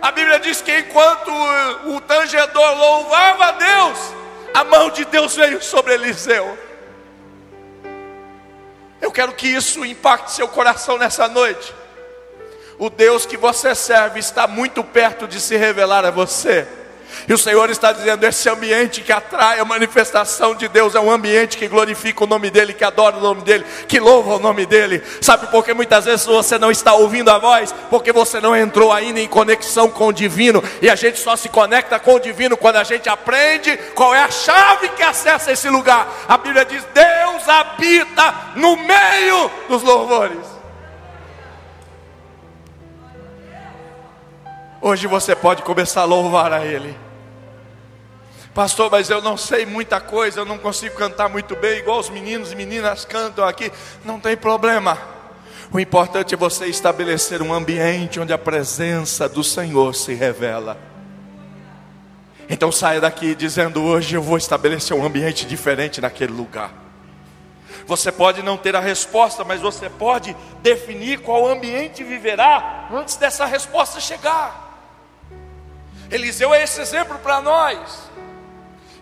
A 0.00 0.10
Bíblia 0.10 0.40
diz 0.40 0.60
que 0.60 0.76
enquanto 0.76 1.30
o, 1.86 2.00
tangedor 2.00 2.76
louvava 2.76 3.46
a 3.46 3.52
Deus, 3.52 3.98
a 4.52 4.64
mão 4.64 4.90
de 4.90 5.04
Deus 5.04 5.34
veio 5.36 5.62
sobre 5.62 5.94
Eliseu. 5.94 6.58
Eu 9.02 9.10
quero 9.12 9.32
que 9.32 9.48
isso 9.48 9.84
impacte 9.84 10.30
seu 10.30 10.46
coração 10.46 10.96
nessa 10.96 11.28
noite. 11.28 11.74
O 12.78 12.88
Deus 12.88 13.26
que 13.26 13.36
você 13.36 13.74
serve 13.74 14.20
está 14.20 14.46
muito 14.46 14.82
perto 14.82 15.28
de 15.28 15.40
se 15.40 15.56
revelar 15.56 16.04
a 16.04 16.10
você. 16.10 16.66
E 17.28 17.32
o 17.32 17.38
Senhor 17.38 17.70
está 17.70 17.92
dizendo: 17.92 18.24
esse 18.24 18.48
ambiente 18.48 19.00
que 19.00 19.12
atrai 19.12 19.58
a 19.58 19.64
manifestação 19.64 20.54
de 20.54 20.68
Deus 20.68 20.94
é 20.94 21.00
um 21.00 21.10
ambiente 21.10 21.56
que 21.56 21.68
glorifica 21.68 22.24
o 22.24 22.26
nome 22.26 22.50
dEle, 22.50 22.74
que 22.74 22.84
adora 22.84 23.16
o 23.16 23.20
nome 23.20 23.42
dEle, 23.42 23.64
que 23.86 23.98
louva 23.98 24.36
o 24.36 24.38
nome 24.38 24.66
dEle. 24.66 25.02
Sabe 25.20 25.46
por 25.48 25.64
que 25.64 25.74
muitas 25.74 26.04
vezes 26.04 26.26
você 26.26 26.58
não 26.58 26.70
está 26.70 26.94
ouvindo 26.94 27.30
a 27.30 27.38
voz? 27.38 27.74
Porque 27.90 28.12
você 28.12 28.40
não 28.40 28.56
entrou 28.56 28.92
ainda 28.92 29.20
em 29.20 29.28
conexão 29.28 29.90
com 29.90 30.08
o 30.08 30.12
divino. 30.12 30.62
E 30.80 30.88
a 30.88 30.94
gente 30.94 31.18
só 31.18 31.36
se 31.36 31.48
conecta 31.48 31.98
com 31.98 32.14
o 32.14 32.20
divino 32.20 32.56
quando 32.56 32.76
a 32.76 32.84
gente 32.84 33.08
aprende 33.08 33.76
qual 33.94 34.14
é 34.14 34.22
a 34.22 34.30
chave 34.30 34.88
que 34.90 35.02
acessa 35.02 35.52
esse 35.52 35.68
lugar. 35.68 36.08
A 36.28 36.36
Bíblia 36.36 36.64
diz: 36.64 36.84
Deus 36.92 37.48
habita 37.48 38.34
no 38.56 38.76
meio 38.76 39.50
dos 39.68 39.82
louvores. 39.82 40.51
Hoje 44.84 45.06
você 45.06 45.36
pode 45.36 45.62
começar 45.62 46.00
a 46.00 46.04
louvar 46.04 46.52
a 46.52 46.66
Ele. 46.66 46.98
Pastor, 48.52 48.90
mas 48.90 49.08
eu 49.08 49.22
não 49.22 49.36
sei 49.36 49.64
muita 49.64 50.00
coisa, 50.00 50.40
eu 50.40 50.44
não 50.44 50.58
consigo 50.58 50.96
cantar 50.96 51.28
muito 51.28 51.54
bem, 51.54 51.78
igual 51.78 52.00
os 52.00 52.10
meninos 52.10 52.50
e 52.50 52.56
meninas 52.56 53.04
cantam 53.04 53.46
aqui. 53.46 53.70
Não 54.04 54.18
tem 54.18 54.36
problema. 54.36 54.98
O 55.72 55.78
importante 55.78 56.34
é 56.34 56.36
você 56.36 56.66
estabelecer 56.66 57.40
um 57.40 57.52
ambiente 57.52 58.18
onde 58.18 58.32
a 58.32 58.38
presença 58.38 59.28
do 59.28 59.44
Senhor 59.44 59.94
se 59.94 60.14
revela. 60.14 60.76
Então 62.50 62.72
saia 62.72 63.00
daqui 63.00 63.36
dizendo: 63.36 63.80
hoje 63.84 64.16
eu 64.16 64.22
vou 64.22 64.36
estabelecer 64.36 64.96
um 64.96 65.06
ambiente 65.06 65.46
diferente 65.46 66.00
naquele 66.00 66.32
lugar. 66.32 66.72
Você 67.86 68.10
pode 68.10 68.42
não 68.42 68.56
ter 68.56 68.74
a 68.74 68.80
resposta, 68.80 69.44
mas 69.44 69.60
você 69.60 69.88
pode 69.88 70.36
definir 70.60 71.20
qual 71.20 71.46
ambiente 71.46 72.02
viverá 72.02 72.88
antes 72.92 73.14
dessa 73.14 73.46
resposta 73.46 74.00
chegar. 74.00 74.61
Eliseu 76.12 76.52
é 76.52 76.62
esse 76.62 76.78
exemplo 76.78 77.18
para 77.20 77.40
nós. 77.40 78.10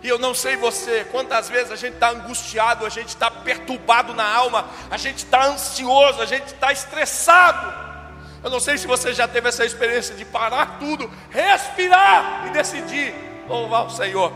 E 0.01 0.07
eu 0.07 0.17
não 0.17 0.33
sei 0.33 0.55
você, 0.55 1.05
quantas 1.11 1.49
vezes 1.49 1.69
a 1.69 1.75
gente 1.75 1.95
está 1.95 2.09
angustiado, 2.09 2.85
a 2.85 2.89
gente 2.89 3.09
está 3.09 3.29
perturbado 3.29 4.13
na 4.15 4.25
alma, 4.25 4.65
a 4.89 4.97
gente 4.97 5.17
está 5.17 5.45
ansioso, 5.45 6.21
a 6.21 6.25
gente 6.25 6.47
está 6.47 6.71
estressado. 6.71 7.81
Eu 8.41 8.49
não 8.49 8.61
sei 8.61 8.77
se 8.77 8.87
você 8.87 9.13
já 9.13 9.27
teve 9.27 9.49
essa 9.49 9.65
experiência 9.65 10.15
de 10.15 10.23
parar 10.23 10.79
tudo, 10.79 11.11
respirar 11.29 12.47
e 12.47 12.49
decidir 12.51 13.13
louvar 13.47 13.85
o 13.85 13.89
Senhor. 13.89 14.33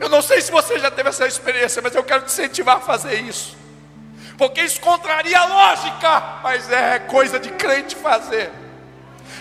Eu 0.00 0.08
não 0.08 0.22
sei 0.22 0.40
se 0.40 0.50
você 0.50 0.78
já 0.78 0.92
teve 0.92 1.08
essa 1.08 1.26
experiência, 1.26 1.82
mas 1.82 1.94
eu 1.94 2.04
quero 2.04 2.22
te 2.22 2.26
incentivar 2.28 2.76
a 2.76 2.80
fazer 2.80 3.20
isso, 3.20 3.56
porque 4.38 4.62
isso 4.62 4.80
contraria 4.80 5.38
a 5.38 5.44
lógica, 5.44 6.40
mas 6.42 6.70
é 6.70 7.00
coisa 7.00 7.38
de 7.38 7.50
crente 7.50 7.96
fazer. 7.96 8.61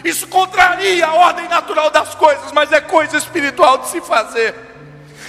Isso 0.03 0.27
contraria 0.27 1.05
a 1.05 1.13
ordem 1.13 1.47
natural 1.47 1.89
das 1.89 2.15
coisas, 2.15 2.51
mas 2.51 2.71
é 2.71 2.81
coisa 2.81 3.17
espiritual 3.17 3.79
de 3.79 3.87
se 3.89 4.01
fazer. 4.01 4.55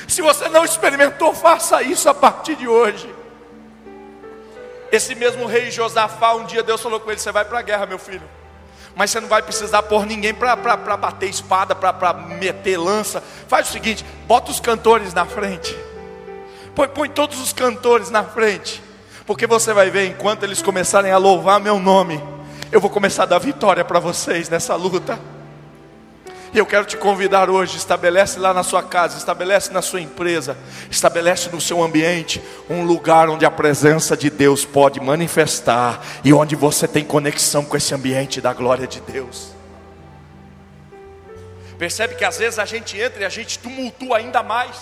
Se 0.09 0.23
você 0.23 0.49
não 0.49 0.65
experimentou, 0.65 1.35
faça 1.35 1.83
isso 1.83 2.09
a 2.09 2.15
partir 2.15 2.57
de 2.57 2.69
hoje. 2.69 3.13
Esse 4.91 5.15
mesmo 5.15 5.47
rei 5.47 5.71
Josafá, 5.71 6.35
um 6.35 6.45
dia 6.45 6.63
Deus 6.63 6.81
falou 6.81 7.01
com 7.01 7.11
ele: 7.11 7.19
Você 7.21 7.33
vai 7.33 7.45
para 7.45 7.59
a 7.59 7.63
guerra, 7.63 7.87
meu 7.87 7.99
filho. 7.99 8.29
Mas 8.95 9.11
você 9.11 9.21
não 9.21 9.29
vai 9.29 9.41
precisar 9.43 9.83
pôr 9.85 10.05
ninguém 10.05 10.35
para 10.35 10.55
bater 10.55 11.29
espada, 11.29 11.75
para 11.75 12.13
meter 12.13 12.77
lança. 12.77 13.23
Faz 13.49 13.69
o 13.69 13.73
seguinte: 13.73 14.05
bota 14.27 14.51
os 14.51 14.61
cantores 14.61 15.15
na 15.15 15.25
frente. 15.25 15.75
Põe, 16.75 16.89
põe 16.89 17.09
todos 17.09 17.41
os 17.41 17.53
cantores 17.53 18.11
na 18.11 18.25
frente. 18.25 18.83
Porque 19.27 19.47
você 19.47 19.73
vai 19.73 19.91
ver, 19.91 20.07
enquanto 20.09 20.43
eles 20.43 20.61
começarem 20.61 21.11
a 21.11 21.17
louvar 21.17 21.61
meu 21.61 21.79
nome, 21.79 22.23
eu 22.73 22.81
vou 22.81 22.89
começar 22.89 23.25
a 23.25 23.27
dar 23.27 23.39
vitória 23.39 23.85
para 23.85 24.01
vocês 24.01 24.49
nessa 24.49 24.75
luta. 24.75 25.21
E 26.55 26.59
eu 26.59 26.65
quero 26.65 26.87
te 26.87 26.97
convidar 26.97 27.51
hoje, 27.51 27.77
estabelece 27.77 28.39
lá 28.39 28.55
na 28.55 28.63
sua 28.63 28.83
casa, 28.83 29.19
estabelece 29.19 29.71
na 29.73 29.83
sua 29.83 30.01
empresa, 30.01 30.57
estabelece 30.91 31.51
no 31.51 31.61
seu 31.61 31.83
ambiente 31.83 32.43
um 32.71 32.83
lugar 32.85 33.29
onde 33.29 33.45
a 33.45 33.51
presença 33.51 34.17
de 34.17 34.31
Deus 34.31 34.65
pode 34.65 35.01
manifestar 35.01 36.03
e 36.25 36.33
onde 36.33 36.57
você 36.57 36.89
tem 36.89 37.05
conexão 37.05 37.63
com 37.63 37.77
esse 37.77 37.95
ambiente 37.95 38.41
da 38.41 38.55
glória 38.55 38.87
de 38.87 39.01
Deus. 39.03 39.53
Percebe 41.79 42.15
que 42.15 42.25
às 42.25 42.39
vezes 42.39 42.59
a 42.59 42.65
gente 42.65 42.99
entra 42.99 43.23
e 43.23 43.25
a 43.27 43.31
gente 43.31 43.59
tumultua 43.59 44.17
ainda 44.17 44.43
mais. 44.43 44.77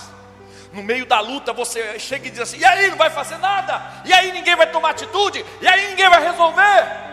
No 0.72 0.82
meio 0.82 1.06
da 1.06 1.18
luta 1.18 1.52
você 1.52 1.98
chega 1.98 2.28
e 2.28 2.30
diz 2.30 2.40
assim: 2.40 2.58
"E 2.58 2.64
aí, 2.64 2.88
não 2.90 2.96
vai 2.96 3.10
fazer 3.10 3.38
nada? 3.38 4.02
E 4.04 4.12
aí 4.12 4.30
ninguém 4.30 4.54
vai 4.54 4.70
tomar 4.70 4.90
atitude? 4.90 5.44
E 5.60 5.66
aí 5.66 5.90
ninguém 5.90 6.08
vai 6.08 6.22
resolver?" 6.22 7.09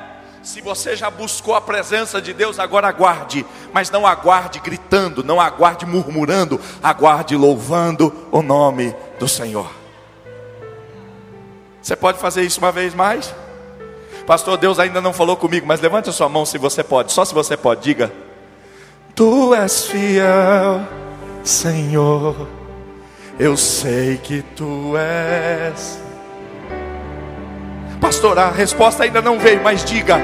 Se 0.47 0.61
você 0.61 0.95
já 0.95 1.11
buscou 1.11 1.55
a 1.55 1.59
presença 1.59 2.21
de 2.21 2.31
Deus, 2.31 2.57
agora 2.57 2.87
aguarde, 2.87 3.45
mas 3.73 3.91
não 3.91 4.07
aguarde 4.07 4.61
gritando, 4.61 5.21
não 5.21 5.41
aguarde 5.41 5.85
murmurando, 5.85 6.57
aguarde 6.81 7.35
louvando 7.35 8.29
o 8.31 8.41
nome 8.41 8.95
do 9.19 9.27
Senhor. 9.27 9.69
Você 11.81 11.97
pode 11.97 12.17
fazer 12.17 12.43
isso 12.43 12.59
uma 12.59 12.71
vez 12.71 12.95
mais? 12.95 13.35
Pastor, 14.25 14.57
Deus 14.57 14.79
ainda 14.79 15.01
não 15.01 15.11
falou 15.11 15.35
comigo, 15.35 15.67
mas 15.67 15.81
levante 15.81 16.09
a 16.09 16.13
sua 16.13 16.29
mão 16.29 16.45
se 16.45 16.57
você 16.57 16.81
pode, 16.81 17.11
só 17.11 17.25
se 17.25 17.33
você 17.33 17.57
pode, 17.57 17.81
diga: 17.81 18.09
Tu 19.13 19.53
és 19.53 19.85
fiel, 19.87 20.79
Senhor, 21.43 22.47
eu 23.37 23.57
sei 23.57 24.15
que 24.17 24.41
tu 24.55 24.95
és 24.95 26.06
Pastor, 28.07 28.39
a 28.39 28.49
resposta 28.49 29.03
ainda 29.03 29.21
não 29.21 29.37
veio, 29.37 29.61
mas 29.61 29.83
diga: 29.83 30.17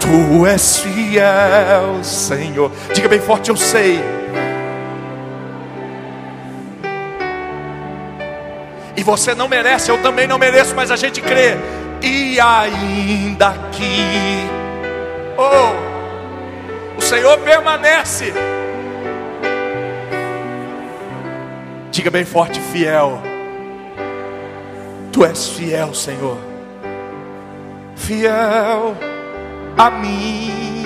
Tu 0.00 0.46
és 0.46 0.78
fiel, 0.78 2.02
Senhor. 2.02 2.72
Diga 2.94 3.06
bem 3.06 3.20
forte: 3.20 3.50
Eu 3.50 3.56
sei. 3.56 4.02
E 8.96 9.02
você 9.02 9.34
não 9.34 9.46
merece, 9.46 9.90
eu 9.90 9.98
também 9.98 10.26
não 10.26 10.38
mereço, 10.38 10.74
mas 10.74 10.90
a 10.90 10.96
gente 10.96 11.20
crê. 11.20 11.58
E 12.00 12.40
ainda 12.40 13.52
que, 13.72 14.48
oh, 15.36 16.96
o 16.96 17.02
Senhor 17.02 17.36
permanece. 17.40 18.32
Diga 21.90 22.10
bem 22.10 22.24
forte: 22.24 22.58
fiel. 22.72 23.20
Tu 25.12 25.26
és 25.26 25.46
fiel, 25.50 25.92
Senhor 25.92 26.47
fiel 27.98 28.96
a 29.76 29.90
mim. 29.90 30.84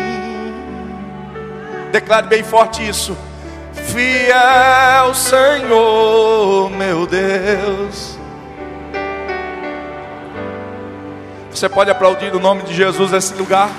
Declare 1.92 2.26
bem 2.26 2.42
forte 2.42 2.86
isso. 2.86 3.16
Fiel 3.74 5.14
Senhor, 5.14 6.70
meu 6.70 7.06
Deus. 7.06 8.18
Você 11.50 11.68
pode 11.68 11.90
aplaudir 11.90 12.34
o 12.34 12.40
nome 12.40 12.62
de 12.62 12.74
Jesus 12.74 13.10
nesse 13.12 13.34
lugar. 13.34 13.70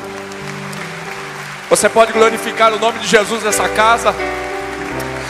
Você 1.69 1.89
pode 1.89 2.13
glorificar 2.13 2.71
o 2.71 2.79
nome 2.79 2.99
de 2.99 3.07
Jesus 3.07 3.43
nessa 3.43 3.67
casa. 3.67 4.13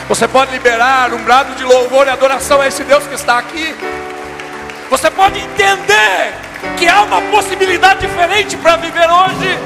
Você 0.09 0.27
pode 0.27 0.51
liberar 0.51 1.13
um 1.13 1.23
brado 1.23 1.55
de 1.55 1.63
louvor 1.63 2.05
e 2.05 2.09
adoração 2.09 2.59
a 2.59 2.67
esse 2.67 2.83
Deus 2.83 3.07
que 3.07 3.15
está 3.15 3.37
aqui. 3.37 3.73
Você 4.89 5.09
pode 5.09 5.39
entender 5.39 6.52
que 6.77 6.87
há 6.87 7.01
uma 7.03 7.21
possibilidade 7.23 8.01
diferente 8.01 8.57
para 8.57 8.75
viver 8.77 9.09
hoje. 9.09 9.59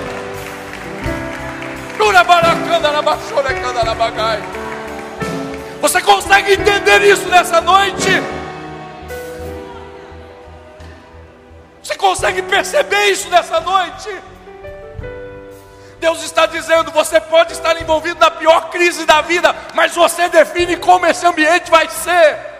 Você 5.82 6.02
consegue 6.02 6.54
entender 6.54 7.02
isso 7.04 7.28
nessa 7.30 7.62
noite? 7.62 8.22
Você 11.82 11.96
consegue 11.96 12.42
perceber 12.42 13.06
isso 13.06 13.30
nessa 13.30 13.60
noite? 13.62 14.10
Deus 16.00 16.24
está 16.24 16.46
dizendo: 16.46 16.92
você 16.92 17.20
pode 17.20 17.54
estar 17.54 17.80
envolvido 17.82 18.20
na 18.20 18.30
pior 18.30 18.70
crise 18.70 19.06
da 19.06 19.22
vida, 19.22 19.56
mas 19.74 19.96
você 19.96 20.30
define 20.30 20.78
como 20.78 21.06
esse 21.06 21.26
ambiente 21.26 21.72
vai 21.72 21.88
ser. 21.90 22.57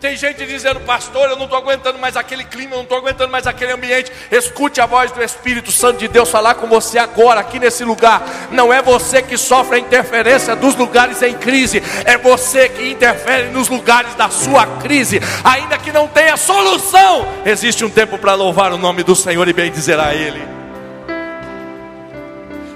Tem 0.00 0.16
gente 0.16 0.46
dizendo, 0.46 0.78
pastor, 0.80 1.28
eu 1.28 1.34
não 1.34 1.46
estou 1.46 1.58
aguentando 1.58 1.98
mais 1.98 2.16
aquele 2.16 2.44
clima, 2.44 2.74
eu 2.74 2.76
não 2.76 2.82
estou 2.84 2.98
aguentando 2.98 3.32
mais 3.32 3.48
aquele 3.48 3.72
ambiente. 3.72 4.12
Escute 4.30 4.80
a 4.80 4.86
voz 4.86 5.10
do 5.10 5.20
Espírito 5.20 5.72
Santo 5.72 5.98
de 5.98 6.06
Deus 6.06 6.30
falar 6.30 6.54
com 6.54 6.68
você 6.68 6.98
agora, 6.98 7.40
aqui 7.40 7.58
nesse 7.58 7.82
lugar. 7.82 8.22
Não 8.52 8.72
é 8.72 8.80
você 8.80 9.20
que 9.20 9.36
sofre 9.36 9.74
a 9.74 9.78
interferência 9.80 10.54
dos 10.54 10.76
lugares 10.76 11.20
em 11.20 11.34
crise, 11.34 11.82
é 12.04 12.16
você 12.16 12.68
que 12.68 12.88
interfere 12.88 13.48
nos 13.48 13.68
lugares 13.68 14.14
da 14.14 14.30
sua 14.30 14.66
crise, 14.80 15.20
ainda 15.42 15.76
que 15.76 15.90
não 15.90 16.06
tenha 16.06 16.36
solução. 16.36 17.26
Existe 17.44 17.84
um 17.84 17.90
tempo 17.90 18.18
para 18.18 18.34
louvar 18.34 18.72
o 18.72 18.78
nome 18.78 19.02
do 19.02 19.16
Senhor 19.16 19.48
e 19.48 19.52
bem 19.52 19.68
dizer 19.68 19.98
a 19.98 20.14
Ele. 20.14 20.40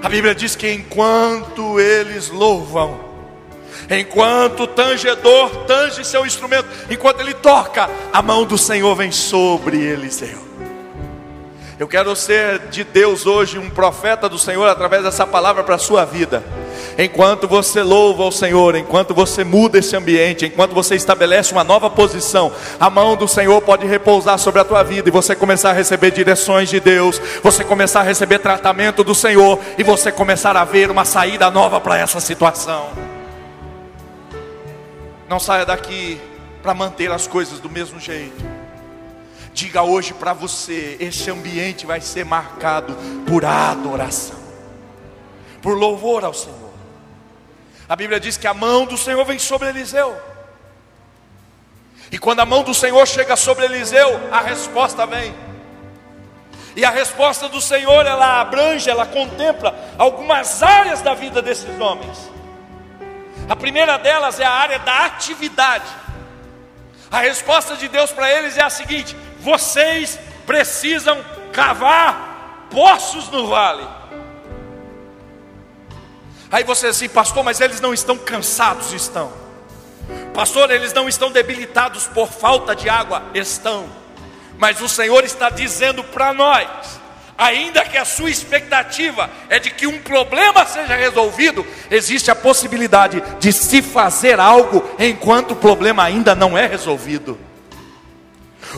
A 0.03 0.09
Bíblia 0.09 0.35
diz 0.35 0.57
que 0.57 0.69
enquanto 0.69 1.79
eles 1.79 2.29
louvam, 2.29 3.12
Enquanto 3.89 4.63
o 4.63 4.67
tangedor 4.67 5.49
tange 5.65 6.05
seu 6.05 6.25
instrumento, 6.25 6.67
enquanto 6.89 7.19
ele 7.19 7.33
toca, 7.33 7.89
a 8.11 8.21
mão 8.21 8.45
do 8.45 8.57
Senhor 8.57 8.95
vem 8.95 9.11
sobre 9.11 9.77
Eliseu. 9.77 10.53
Eu 11.79 11.87
quero 11.87 12.15
ser 12.15 12.59
de 12.69 12.83
Deus 12.83 13.25
hoje 13.25 13.57
um 13.57 13.69
profeta 13.69 14.29
do 14.29 14.37
Senhor 14.37 14.67
através 14.67 15.03
dessa 15.03 15.25
palavra 15.25 15.63
para 15.63 15.75
a 15.75 15.79
sua 15.79 16.05
vida. 16.05 16.43
Enquanto 16.97 17.47
você 17.47 17.81
louva 17.81 18.23
o 18.23 18.31
Senhor, 18.31 18.75
enquanto 18.75 19.13
você 19.13 19.43
muda 19.43 19.79
esse 19.79 19.95
ambiente, 19.95 20.45
enquanto 20.45 20.73
você 20.73 20.95
estabelece 20.95 21.51
uma 21.51 21.63
nova 21.63 21.89
posição, 21.89 22.51
a 22.79 22.89
mão 22.89 23.15
do 23.15 23.27
Senhor 23.27 23.59
pode 23.61 23.87
repousar 23.87 24.37
sobre 24.37 24.61
a 24.61 24.63
tua 24.63 24.83
vida 24.83 25.09
e 25.09 25.11
você 25.11 25.35
começar 25.35 25.71
a 25.71 25.73
receber 25.73 26.11
direções 26.11 26.69
de 26.69 26.79
Deus, 26.79 27.19
você 27.41 27.63
começar 27.63 28.01
a 28.01 28.03
receber 28.03 28.39
tratamento 28.39 29.03
do 29.03 29.15
Senhor 29.15 29.59
e 29.77 29.83
você 29.83 30.11
começar 30.11 30.55
a 30.55 30.63
ver 30.63 30.91
uma 30.91 31.05
saída 31.05 31.49
nova 31.49 31.81
para 31.81 31.97
essa 31.97 32.19
situação. 32.19 33.12
Não 35.33 35.39
saia 35.39 35.65
daqui 35.65 36.21
para 36.61 36.75
manter 36.75 37.11
as 37.11 37.25
coisas 37.25 37.59
do 37.59 37.67
mesmo 37.67 37.99
jeito. 37.99 38.45
Diga 39.51 39.81
hoje 39.81 40.13
para 40.13 40.31
você: 40.31 40.95
esse 40.99 41.31
ambiente 41.31 41.87
vai 41.87 41.99
ser 42.01 42.23
marcado 42.23 42.95
por 43.25 43.43
adoração, 43.43 44.37
por 45.59 45.75
louvor 45.75 46.23
ao 46.23 46.35
Senhor. 46.35 46.69
A 47.89 47.95
Bíblia 47.95 48.19
diz 48.19 48.37
que 48.37 48.45
a 48.45 48.53
mão 48.53 48.85
do 48.85 48.95
Senhor 48.95 49.25
vem 49.25 49.39
sobre 49.39 49.69
Eliseu. 49.69 50.15
E 52.11 52.19
quando 52.19 52.41
a 52.41 52.45
mão 52.45 52.61
do 52.61 52.75
Senhor 52.75 53.03
chega 53.07 53.35
sobre 53.35 53.65
Eliseu, 53.65 54.29
a 54.31 54.39
resposta 54.39 55.03
vem. 55.07 55.33
E 56.75 56.85
a 56.85 56.91
resposta 56.91 57.49
do 57.49 57.59
Senhor, 57.59 58.05
ela 58.05 58.39
abrange, 58.39 58.87
ela 58.87 59.07
contempla 59.07 59.75
algumas 59.97 60.61
áreas 60.61 61.01
da 61.01 61.15
vida 61.15 61.41
desses 61.41 61.81
homens. 61.81 62.32
A 63.47 63.55
primeira 63.55 63.97
delas 63.97 64.39
é 64.39 64.45
a 64.45 64.51
área 64.51 64.79
da 64.79 65.05
atividade. 65.05 65.85
A 67.11 67.19
resposta 67.19 67.75
de 67.75 67.87
Deus 67.87 68.11
para 68.11 68.31
eles 68.31 68.57
é 68.57 68.63
a 68.63 68.69
seguinte: 68.69 69.15
vocês 69.39 70.19
precisam 70.45 71.23
cavar 71.51 72.67
poços 72.69 73.29
no 73.29 73.47
vale. 73.47 73.87
Aí 76.51 76.63
você 76.63 76.87
diz 76.87 76.97
assim, 76.97 77.09
pastor, 77.09 77.43
mas 77.43 77.59
eles 77.61 77.81
não 77.81 77.93
estão 77.93 78.17
cansados? 78.17 78.93
Estão. 78.93 79.33
Pastor, 80.33 80.69
eles 80.71 80.93
não 80.93 81.09
estão 81.09 81.31
debilitados 81.31 82.07
por 82.07 82.27
falta 82.27 82.75
de 82.75 82.89
água? 82.89 83.23
Estão. 83.33 83.87
Mas 84.57 84.81
o 84.81 84.87
Senhor 84.87 85.23
está 85.23 85.49
dizendo 85.49 86.03
para 86.03 86.33
nós 86.33 86.67
ainda 87.37 87.83
que 87.85 87.97
a 87.97 88.05
sua 88.05 88.29
expectativa 88.29 89.29
é 89.49 89.59
de 89.59 89.71
que 89.71 89.87
um 89.87 89.99
problema 89.99 90.65
seja 90.65 90.95
resolvido, 90.95 91.65
existe 91.89 92.29
a 92.29 92.35
possibilidade 92.35 93.21
de 93.39 93.51
se 93.51 93.81
fazer 93.81 94.39
algo 94.39 94.87
enquanto 94.99 95.51
o 95.51 95.55
problema 95.55 96.03
ainda 96.03 96.35
não 96.35 96.57
é 96.57 96.67
resolvido. 96.67 97.37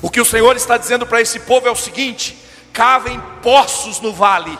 O 0.01 0.09
que 0.09 0.21
o 0.21 0.25
Senhor 0.25 0.55
está 0.55 0.77
dizendo 0.77 1.05
para 1.05 1.21
esse 1.21 1.39
povo 1.39 1.67
é 1.67 1.71
o 1.71 1.75
seguinte: 1.75 2.37
cavem 2.73 3.21
poços 3.41 3.99
no 4.01 4.13
vale, 4.13 4.57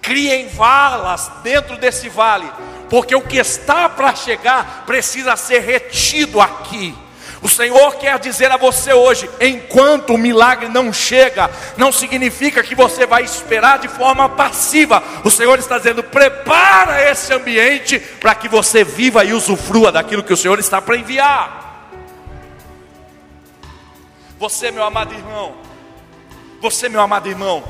criem 0.00 0.48
valas 0.48 1.30
dentro 1.42 1.76
desse 1.76 2.08
vale, 2.08 2.50
porque 2.88 3.14
o 3.14 3.22
que 3.22 3.36
está 3.36 3.88
para 3.88 4.14
chegar 4.14 4.84
precisa 4.86 5.36
ser 5.36 5.60
retido 5.60 6.40
aqui. 6.40 6.94
O 7.44 7.48
Senhor 7.48 7.96
quer 7.96 8.18
dizer 8.18 8.50
a 8.50 8.56
você 8.56 8.94
hoje: 8.94 9.28
enquanto 9.38 10.14
o 10.14 10.18
milagre 10.18 10.66
não 10.66 10.90
chega, 10.90 11.50
não 11.76 11.92
significa 11.92 12.62
que 12.62 12.74
você 12.74 13.04
vai 13.04 13.22
esperar 13.22 13.78
de 13.78 13.86
forma 13.86 14.30
passiva. 14.30 15.02
O 15.22 15.30
Senhor 15.30 15.58
está 15.58 15.76
dizendo: 15.76 16.02
prepara 16.02 17.02
esse 17.10 17.34
ambiente 17.34 18.00
para 18.00 18.34
que 18.34 18.48
você 18.48 18.82
viva 18.82 19.22
e 19.26 19.34
usufrua 19.34 19.92
daquilo 19.92 20.22
que 20.22 20.32
o 20.32 20.36
Senhor 20.38 20.58
está 20.58 20.80
para 20.80 20.96
enviar. 20.96 21.90
Você, 24.38 24.70
meu 24.70 24.82
amado 24.82 25.12
irmão, 25.12 25.54
você, 26.62 26.88
meu 26.88 27.02
amado 27.02 27.28
irmão, 27.28 27.62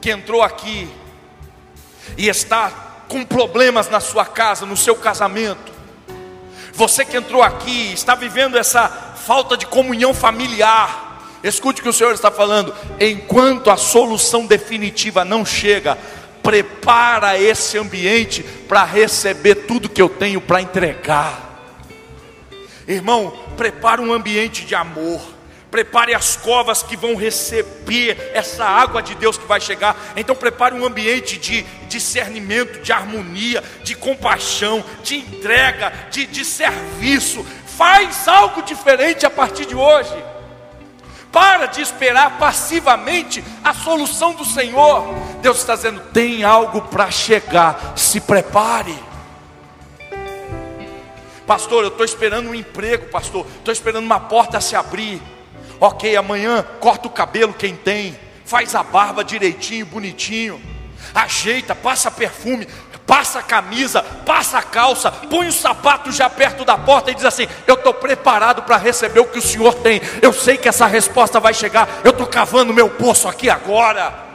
que 0.00 0.10
entrou 0.10 0.42
aqui 0.42 0.90
e 2.16 2.26
está 2.26 2.72
com 3.06 3.22
problemas 3.22 3.90
na 3.90 4.00
sua 4.00 4.24
casa, 4.24 4.64
no 4.64 4.78
seu 4.78 4.96
casamento, 4.96 5.70
você 6.72 7.04
que 7.04 7.16
entrou 7.16 7.42
aqui, 7.42 7.92
está 7.92 8.14
vivendo 8.14 8.56
essa 8.56 9.09
falta 9.30 9.56
de 9.56 9.64
comunhão 9.64 10.12
familiar. 10.12 11.38
Escute 11.44 11.78
o 11.78 11.84
que 11.84 11.88
o 11.88 11.92
Senhor 11.92 12.12
está 12.12 12.32
falando. 12.32 12.74
Enquanto 12.98 13.70
a 13.70 13.76
solução 13.76 14.44
definitiva 14.44 15.24
não 15.24 15.46
chega, 15.46 15.96
prepara 16.42 17.38
esse 17.38 17.78
ambiente 17.78 18.42
para 18.42 18.82
receber 18.82 19.54
tudo 19.68 19.88
que 19.88 20.02
eu 20.02 20.08
tenho 20.08 20.40
para 20.40 20.60
entregar. 20.60 21.78
Irmão, 22.88 23.32
prepara 23.56 24.02
um 24.02 24.12
ambiente 24.12 24.64
de 24.64 24.74
amor. 24.74 25.20
Prepare 25.70 26.12
as 26.12 26.34
covas 26.34 26.82
que 26.82 26.96
vão 26.96 27.14
receber 27.14 28.32
essa 28.34 28.64
água 28.64 29.00
de 29.00 29.14
Deus 29.14 29.38
que 29.38 29.46
vai 29.46 29.60
chegar. 29.60 29.96
Então, 30.16 30.34
prepare 30.34 30.74
um 30.74 30.84
ambiente 30.84 31.38
de 31.38 31.64
discernimento, 31.88 32.82
de 32.82 32.92
harmonia, 32.92 33.62
de 33.84 33.94
compaixão, 33.94 34.84
de 35.04 35.18
entrega, 35.18 35.92
de, 36.10 36.26
de 36.26 36.44
serviço. 36.44 37.46
Faz 37.80 38.28
algo 38.28 38.60
diferente 38.60 39.24
a 39.24 39.30
partir 39.30 39.64
de 39.64 39.74
hoje. 39.74 40.14
Para 41.32 41.64
de 41.64 41.80
esperar 41.80 42.36
passivamente 42.36 43.42
a 43.64 43.72
solução 43.72 44.34
do 44.34 44.44
Senhor. 44.44 45.02
Deus 45.40 45.60
está 45.60 45.76
dizendo: 45.76 45.98
tem 46.12 46.44
algo 46.44 46.82
para 46.82 47.10
chegar, 47.10 47.94
se 47.96 48.20
prepare. 48.20 48.94
Pastor, 51.46 51.84
eu 51.84 51.88
estou 51.88 52.04
esperando 52.04 52.50
um 52.50 52.54
emprego, 52.54 53.06
pastor. 53.06 53.46
Estou 53.56 53.72
esperando 53.72 54.04
uma 54.04 54.20
porta 54.20 54.60
se 54.60 54.76
abrir. 54.76 55.22
Ok, 55.80 56.14
amanhã 56.14 56.62
corta 56.80 57.08
o 57.08 57.10
cabelo 57.10 57.54
quem 57.54 57.74
tem, 57.74 58.14
faz 58.44 58.74
a 58.74 58.82
barba 58.82 59.24
direitinho, 59.24 59.86
bonitinho, 59.86 60.60
ajeita, 61.14 61.74
passa 61.74 62.10
perfume, 62.10 62.68
passa 63.10 63.40
a 63.40 63.42
camisa, 63.42 64.04
passa 64.24 64.58
a 64.58 64.62
calça, 64.62 65.10
põe 65.10 65.48
o 65.48 65.52
sapato 65.52 66.12
já 66.12 66.30
perto 66.30 66.64
da 66.64 66.78
porta 66.78 67.10
e 67.10 67.14
diz 67.14 67.24
assim: 67.24 67.48
Eu 67.66 67.74
estou 67.74 67.92
preparado 67.92 68.62
para 68.62 68.76
receber 68.76 69.18
o 69.18 69.24
que 69.24 69.40
o 69.40 69.42
Senhor 69.42 69.74
tem. 69.74 70.00
Eu 70.22 70.32
sei 70.32 70.56
que 70.56 70.68
essa 70.68 70.86
resposta 70.86 71.40
vai 71.40 71.52
chegar. 71.52 71.88
Eu 72.04 72.12
estou 72.12 72.28
cavando 72.28 72.72
meu 72.72 72.88
poço 72.88 73.26
aqui 73.26 73.50
agora. 73.50 74.30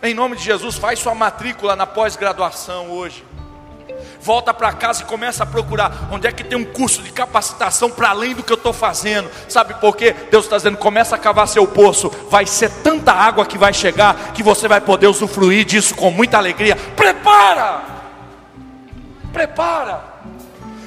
Em 0.00 0.14
nome 0.14 0.36
de 0.36 0.44
Jesus, 0.44 0.76
faz 0.76 1.00
sua 1.00 1.12
matrícula 1.12 1.74
na 1.74 1.84
pós-graduação 1.84 2.92
hoje 2.92 3.24
volta 4.20 4.52
para 4.52 4.72
casa 4.72 5.02
e 5.02 5.06
começa 5.06 5.42
a 5.42 5.46
procurar 5.46 6.08
onde 6.10 6.26
é 6.26 6.32
que 6.32 6.44
tem 6.44 6.58
um 6.58 6.64
curso 6.64 7.02
de 7.02 7.12
capacitação 7.12 7.90
para 7.90 8.10
além 8.10 8.34
do 8.34 8.42
que 8.42 8.52
eu 8.52 8.56
estou 8.56 8.72
fazendo. 8.72 9.30
Sabe 9.48 9.74
por 9.74 9.96
quê? 9.96 10.14
Deus 10.30 10.44
está 10.44 10.56
dizendo: 10.56 10.76
começa 10.76 11.14
a 11.14 11.18
cavar 11.18 11.48
seu 11.48 11.66
poço. 11.66 12.10
Vai 12.30 12.46
ser 12.46 12.70
tanta 12.82 13.12
água 13.12 13.46
que 13.46 13.58
vai 13.58 13.72
chegar 13.72 14.32
que 14.32 14.42
você 14.42 14.68
vai 14.68 14.80
poder 14.80 15.06
usufruir 15.06 15.64
disso 15.64 15.94
com 15.94 16.10
muita 16.10 16.36
alegria. 16.38 16.76
Prepara! 16.96 17.82
Prepara! 19.32 20.18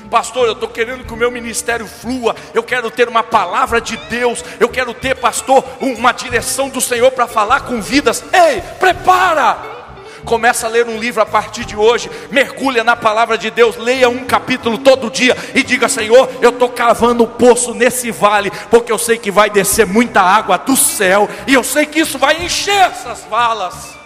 Pastor, 0.10 0.46
eu 0.46 0.52
estou 0.52 0.68
querendo 0.68 1.06
que 1.06 1.14
o 1.14 1.18
meu 1.18 1.32
ministério 1.32 1.88
flua. 1.88 2.36
Eu 2.54 2.62
quero 2.62 2.92
ter 2.92 3.08
uma 3.08 3.24
palavra 3.24 3.80
de 3.80 3.96
Deus. 3.96 4.44
Eu 4.60 4.68
quero 4.68 4.94
ter, 4.94 5.16
pastor, 5.16 5.64
uma 5.80 6.12
direção 6.12 6.68
do 6.68 6.82
Senhor 6.82 7.12
para 7.12 7.28
falar 7.28 7.62
com 7.62 7.82
vidas. 7.82 8.22
Ei, 8.34 8.62
prepara! 8.78 9.81
Começa 10.26 10.68
a 10.68 10.70
ler 10.70 10.88
um 10.88 10.98
livro 10.98 11.22
a 11.22 11.26
partir 11.26 11.66
de 11.66 11.76
hoje, 11.76 12.10
mergulha 12.30 12.84
na 12.84 12.96
palavra 12.96 13.38
de 13.38 13.50
Deus, 13.50 13.76
leia 13.78 14.10
um 14.10 14.26
capítulo 14.26 14.78
todo 14.78 15.10
dia 15.10 15.36
e 15.56 15.64
diga: 15.64 15.90
Senhor, 15.90 16.30
eu 16.42 16.52
estou 16.52 16.70
cavando 16.70 17.24
um 17.24 17.28
poço 17.28 17.74
nesse 17.74 18.12
vale, 18.12 18.52
porque 18.70 18.92
eu 18.92 18.98
sei 18.98 19.18
que 19.18 19.32
vai 19.32 19.50
descer 19.50 19.86
muita 19.86 20.22
água 20.22 20.58
do 20.58 20.76
céu, 20.76 21.28
e 21.48 21.54
eu 21.54 21.64
sei 21.64 21.86
que 21.86 22.00
isso 22.00 22.18
vai 22.18 22.44
encher 22.44 22.76
essas 22.76 23.24
valas. 23.26 24.02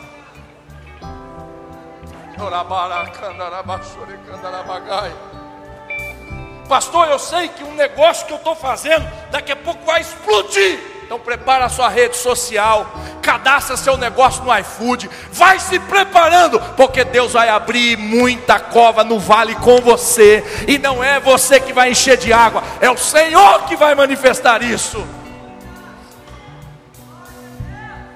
Pastor, 6.68 7.08
eu 7.10 7.20
sei 7.20 7.48
que 7.48 7.64
um 7.64 7.76
negócio 7.76 8.26
que 8.26 8.34
eu 8.34 8.38
estou 8.38 8.56
fazendo 8.56 9.08
daqui 9.32 9.52
a 9.52 9.56
pouco 9.56 9.86
vai 9.86 10.02
explodir. 10.02 10.95
Então 11.06 11.20
prepara 11.20 11.66
a 11.66 11.70
sua 11.70 11.88
rede 11.88 12.18
social, 12.18 12.92
cadastra 13.22 13.78
seu 13.78 13.96
negócio 13.96 14.44
no 14.44 14.58
iFood, 14.58 15.08
vai 15.32 15.60
se 15.60 15.78
preparando, 15.78 16.60
porque 16.76 17.04
Deus 17.04 17.34
vai 17.34 17.48
abrir 17.48 17.96
muita 17.96 18.60
cova 18.60 19.04
no 19.04 19.20
vale 19.20 19.54
com 19.56 19.80
você, 19.82 20.44
e 20.68 20.80
não 20.80 21.04
é 21.04 21.20
você 21.20 21.60
que 21.60 21.72
vai 21.72 21.92
encher 21.92 22.18
de 22.18 22.34
água, 22.34 22.64
é 22.82 22.90
o 22.90 22.98
Senhor 22.98 23.66
que 23.66 23.76
vai 23.76 23.94
manifestar 23.94 24.64
isso. 24.64 24.98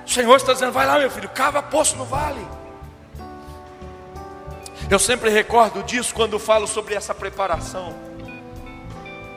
O 0.04 0.10
Senhor 0.10 0.36
está 0.36 0.54
dizendo: 0.54 0.72
vai 0.72 0.88
lá, 0.88 0.98
meu 0.98 1.12
filho, 1.12 1.30
cava 1.30 1.62
poço 1.62 1.96
no 1.96 2.06
vale. 2.06 2.46
Eu 4.90 4.98
sempre 4.98 5.30
recordo 5.30 5.84
disso 5.84 6.12
quando 6.16 6.40
falo 6.40 6.66
sobre 6.66 6.96
essa 6.96 7.14
preparação. 7.14 7.94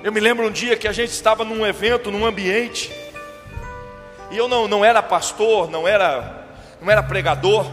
Eu 0.03 0.11
me 0.11 0.19
lembro 0.19 0.47
um 0.47 0.51
dia 0.51 0.75
que 0.75 0.89
a 0.89 0.93
gente 0.93 1.11
estava 1.11 1.45
num 1.45 1.67
evento, 1.67 2.11
num 2.11 2.25
ambiente, 2.25 2.91
e 4.33 4.37
eu 4.39 4.49
não, 4.49 4.67
não 4.67 4.83
era 4.83 5.03
pastor, 5.03 5.71
não 5.71 5.87
era, 5.87 6.47
não 6.81 6.91
era 6.91 7.03
pregador, 7.03 7.67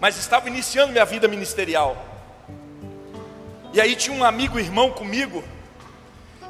mas 0.00 0.16
estava 0.16 0.48
iniciando 0.48 0.92
minha 0.92 1.04
vida 1.04 1.26
ministerial. 1.26 1.96
E 3.72 3.80
aí 3.80 3.96
tinha 3.96 4.16
um 4.16 4.22
amigo, 4.22 4.60
irmão 4.60 4.92
comigo, 4.92 5.42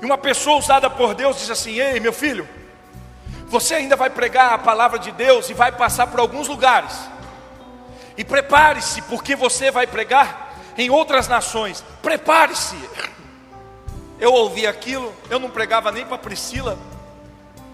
e 0.03 0.05
uma 0.05 0.19
pessoa 0.19 0.59
usada 0.59 0.91
por 0.91 1.15
Deus 1.15 1.39
disse 1.39 1.51
assim: 1.51 1.81
Ei, 1.81 1.99
meu 1.99 2.13
filho, 2.13 2.47
você 3.47 3.77
ainda 3.77 3.97
vai 3.97 4.11
pregar 4.11 4.53
a 4.53 4.59
palavra 4.59 4.99
de 4.99 5.11
Deus 5.11 5.49
e 5.49 5.55
vai 5.55 5.73
passar 5.73 6.07
por 6.07 6.21
alguns 6.21 6.47
lugares. 6.47 7.09
E 8.19 8.23
prepare-se, 8.23 9.01
porque 9.03 9.35
você 9.35 9.71
vai 9.71 9.87
pregar 9.87 10.55
em 10.77 10.91
outras 10.91 11.27
nações. 11.27 11.83
Prepare-se. 12.03 12.77
Eu 14.21 14.33
ouvi 14.35 14.67
aquilo, 14.67 15.15
eu 15.31 15.39
não 15.39 15.49
pregava 15.49 15.91
nem 15.91 16.05
para 16.05 16.19
Priscila, 16.19 16.79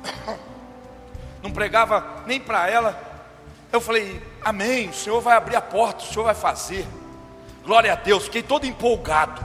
não 1.43 1.51
pregava 1.51 2.23
nem 2.27 2.41
para 2.41 2.69
ela. 2.69 3.09
Eu 3.73 3.81
falei, 3.81 4.21
Amém, 4.43 4.89
o 4.89 4.95
Senhor 4.95 5.21
vai 5.21 5.37
abrir 5.37 5.57
a 5.57 5.61
porta, 5.61 6.03
o 6.03 6.07
Senhor 6.07 6.25
vai 6.25 6.35
fazer. 6.35 6.87
Glória 7.63 7.93
a 7.93 7.97
Deus, 7.97 8.25
fiquei 8.25 8.43
todo 8.43 8.67
empolgado. 8.67 9.43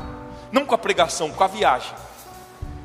Não 0.51 0.65
com 0.65 0.73
a 0.73 0.77
pregação, 0.77 1.31
com 1.31 1.43
a 1.43 1.47
viagem. 1.47 1.93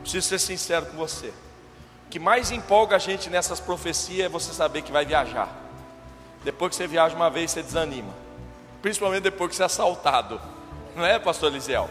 Preciso 0.03 0.29
ser 0.29 0.39
sincero 0.41 0.87
com 0.87 0.97
você. 0.97 1.29
O 1.29 2.11
que 2.11 2.19
mais 2.19 2.51
empolga 2.51 2.97
a 2.97 2.99
gente 2.99 3.31
nessas 3.31 3.61
profecias 3.61 4.27
é 4.27 4.29
você 4.29 4.53
saber 4.53 4.83
que 4.83 4.91
vai 4.91 5.05
viajar. 5.05 5.49
Depois 6.43 6.71
que 6.71 6.77
você 6.77 6.89
viaja 6.89 7.15
uma 7.15 7.31
vez, 7.31 7.53
você 7.53 7.63
desanima. 7.63 8.13
Principalmente 8.83 9.23
depois 9.23 9.51
que 9.51 9.57
você 9.57 9.63
é 9.63 9.67
assaltado. 9.67 10.41
Não 10.97 11.05
é, 11.05 11.19
pastor 11.19 11.51
Elisiel? 11.51 11.89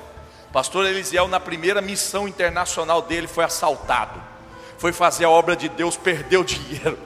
Pastor 0.52 0.86
Elisiel, 0.86 1.30
na 1.30 1.40
primeira 1.40 1.82
missão 1.82 2.28
internacional 2.28 3.02
dele, 3.02 3.28
foi 3.28 3.46
assaltado 3.46 4.22
foi 4.80 4.94
fazer 4.94 5.26
a 5.26 5.30
obra 5.30 5.56
de 5.58 5.68
Deus, 5.68 5.98
perdeu 5.98 6.42
dinheiro, 6.42 6.98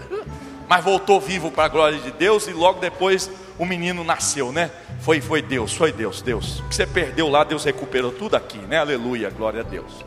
mas 0.66 0.82
voltou 0.82 1.20
vivo 1.20 1.50
para 1.50 1.66
a 1.66 1.68
glória 1.68 1.98
de 1.98 2.10
Deus 2.10 2.48
e 2.48 2.52
logo 2.52 2.80
depois 2.80 3.30
o 3.58 3.66
menino 3.66 4.02
nasceu, 4.02 4.50
né? 4.50 4.70
Foi, 5.02 5.20
foi 5.20 5.42
Deus, 5.42 5.74
foi 5.74 5.92
Deus, 5.92 6.22
Deus. 6.22 6.60
O 6.60 6.68
que 6.68 6.74
você 6.74 6.86
perdeu 6.86 7.28
lá, 7.28 7.44
Deus 7.44 7.62
recuperou 7.62 8.10
tudo 8.10 8.36
aqui, 8.36 8.56
né? 8.56 8.78
Aleluia, 8.78 9.28
glória 9.28 9.60
a 9.60 9.62
Deus. 9.62 10.02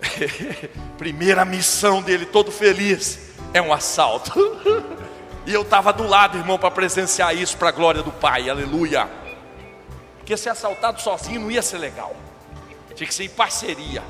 Primeira 0.96 1.44
missão 1.44 2.00
dele, 2.00 2.24
todo 2.24 2.50
feliz, 2.50 3.18
é 3.52 3.60
um 3.60 3.70
assalto. 3.70 4.32
e 5.44 5.52
eu 5.52 5.62
estava 5.62 5.92
do 5.92 6.06
lado, 6.06 6.38
irmão, 6.38 6.58
para 6.58 6.70
presenciar 6.70 7.36
isso 7.36 7.58
para 7.58 7.68
a 7.68 7.72
glória 7.72 8.02
do 8.02 8.10
Pai, 8.10 8.48
aleluia. 8.48 9.06
Porque 10.16 10.34
ser 10.34 10.48
assaltado 10.48 10.98
sozinho 11.02 11.42
não 11.42 11.50
ia 11.50 11.60
ser 11.60 11.76
legal, 11.76 12.16
tinha 12.94 13.06
que 13.06 13.14
ser 13.14 13.24
em 13.24 13.28
parceria. 13.28 14.02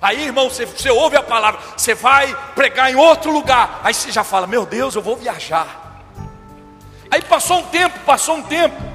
Aí, 0.00 0.24
irmão, 0.24 0.48
você, 0.48 0.64
você 0.64 0.90
ouve 0.90 1.16
a 1.16 1.22
palavra, 1.22 1.60
você 1.76 1.94
vai 1.94 2.34
pregar 2.54 2.90
em 2.90 2.96
outro 2.96 3.30
lugar. 3.30 3.80
Aí 3.84 3.92
você 3.92 4.10
já 4.10 4.24
fala: 4.24 4.46
Meu 4.46 4.64
Deus, 4.64 4.94
eu 4.94 5.02
vou 5.02 5.16
viajar. 5.16 6.02
Aí 7.10 7.22
passou 7.22 7.58
um 7.58 7.62
tempo, 7.64 7.98
passou 8.00 8.36
um 8.36 8.42
tempo. 8.42 8.90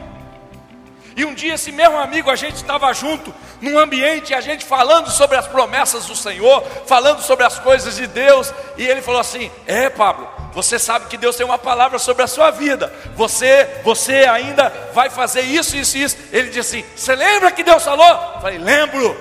E 1.16 1.24
um 1.24 1.34
dia 1.34 1.54
esse 1.54 1.72
mesmo 1.72 1.98
amigo, 1.98 2.30
a 2.30 2.36
gente 2.36 2.56
estava 2.56 2.92
junto, 2.92 3.34
num 3.62 3.80
ambiente, 3.80 4.34
a 4.34 4.42
gente 4.42 4.66
falando 4.66 5.10
sobre 5.10 5.38
as 5.38 5.48
promessas 5.48 6.08
do 6.08 6.16
Senhor, 6.16 6.62
falando 6.86 7.22
sobre 7.22 7.46
as 7.46 7.58
coisas 7.58 7.96
de 7.96 8.06
Deus, 8.08 8.54
e 8.78 8.86
ele 8.86 9.02
falou 9.02 9.22
assim: 9.22 9.50
É, 9.66 9.90
Pablo, 9.90 10.28
você 10.54 10.80
sabe 10.80 11.06
que 11.08 11.18
Deus 11.18 11.36
tem 11.36 11.46
uma 11.46 11.58
palavra 11.58 12.00
sobre 12.00 12.24
a 12.24 12.28
sua 12.28 12.50
vida. 12.50 12.92
Você, 13.16 13.82
você 13.84 14.26
ainda 14.26 14.70
vai 14.94 15.10
fazer 15.10 15.42
isso, 15.42 15.78
isso, 15.78 15.98
isso. 15.98 16.18
Ele 16.32 16.50
disse 16.50 16.78
assim: 16.80 16.86
Você 16.96 17.16
lembra 17.16 17.52
que 17.52 17.64
Deus 17.64 17.84
falou? 17.84 18.08
Eu 18.36 18.42
falei, 18.42 18.58
lembro. 18.58 19.16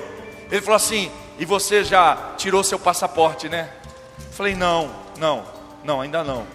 Ele 0.51 0.61
falou 0.63 0.77
assim: 0.77 1.11
E 1.39 1.45
você 1.45 1.83
já 1.85 2.35
tirou 2.37 2.63
seu 2.63 2.79
passaporte, 2.79 3.49
né? 3.49 3.71
Eu 4.19 4.33
falei, 4.33 4.55
não, 4.55 4.91
não, 5.19 5.45
não, 5.83 6.01
ainda 6.01 6.23
não. 6.23 6.47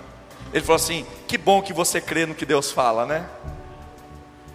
Ele 0.54 0.64
falou 0.64 0.78
assim: 0.78 1.06
Que 1.28 1.38
bom 1.38 1.62
que 1.62 1.74
você 1.74 2.02
crê 2.02 2.26
no 2.26 2.34
que 2.34 2.46
Deus 2.46 2.72
fala, 2.72 3.06
né? 3.06 3.26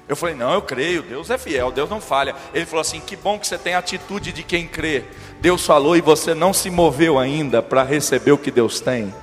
Eu 0.07 0.17
falei, 0.17 0.35
não, 0.35 0.53
eu 0.53 0.61
creio, 0.61 1.03
Deus 1.03 1.31
é 1.31 1.39
fiel, 1.39 1.73
Deus 1.73 1.89
não 1.89 2.01
falha. 2.01 2.35
Ele 2.53 2.67
falou 2.67 2.83
assim: 2.83 3.01
que 3.01 3.17
bom 3.17 3.39
que 3.39 3.47
você 3.47 3.57
tem 3.57 3.75
a 3.75 3.79
atitude 3.79 4.33
de 4.33 4.43
quem 4.43 4.67
crê. 4.67 5.05
Deus 5.41 5.65
falou 5.65 5.97
e 5.97 6.01
você 6.01 6.35
não 6.35 6.53
se 6.53 6.69
moveu 6.69 7.19
ainda 7.19 7.63
para 7.63 7.83
receber 7.83 8.33
o 8.33 8.39
que 8.39 8.51
Deus 8.51 8.81
tem. 8.81 9.15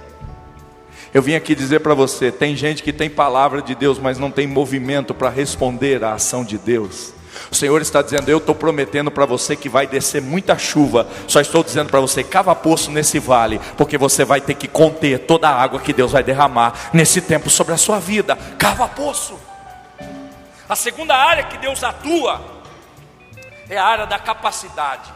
Eu 1.14 1.22
vim 1.22 1.36
aqui 1.36 1.54
dizer 1.54 1.82
para 1.82 1.94
você: 1.94 2.32
tem 2.32 2.56
gente 2.56 2.82
que 2.82 2.92
tem 2.92 3.12
palavra 3.12 3.62
de 3.62 3.76
Deus, 3.76 4.00
mas 4.00 4.18
não 4.18 4.32
tem 4.32 4.48
movimento 4.48 5.14
para 5.14 5.30
responder 5.30 6.04
à 6.04 6.14
ação 6.14 6.44
de 6.44 6.58
Deus. 6.58 7.14
O 7.52 7.56
Senhor 7.56 7.82
está 7.82 8.02
dizendo: 8.02 8.30
Eu 8.30 8.38
estou 8.38 8.56
prometendo 8.56 9.12
para 9.12 9.26
você 9.26 9.56
que 9.56 9.70
vai 9.70 9.88
descer 9.88 10.22
muita 10.22 10.58
chuva. 10.58 11.08
Só 11.28 11.42
estou 11.42 11.64
dizendo 11.64 11.90
para 11.90 12.00
você: 12.00 12.24
cava 12.24 12.56
poço 12.56 12.92
nesse 12.92 13.20
vale, 13.20 13.60
porque 13.78 13.98
você 13.98 14.24
vai 14.24 14.42
ter 14.42 14.56
que 14.56 14.68
conter 14.68 15.20
toda 15.20 15.50
a 15.50 15.62
água 15.62 15.80
que 15.80 15.94
Deus 15.94 16.12
vai 16.12 16.24
derramar 16.24 16.92
nesse 16.94 17.22
tempo 17.22 17.50
sobre 17.50 17.74
a 17.74 17.78
sua 17.78 18.00
vida. 18.00 18.36
Cava 18.58 18.88
poço. 18.88 19.40
A 20.68 20.76
segunda 20.76 21.16
área 21.16 21.44
que 21.44 21.58
Deus 21.58 21.84
atua 21.84 22.42
é 23.70 23.78
a 23.78 23.86
área 23.86 24.06
da 24.06 24.18
capacidade. 24.18 25.12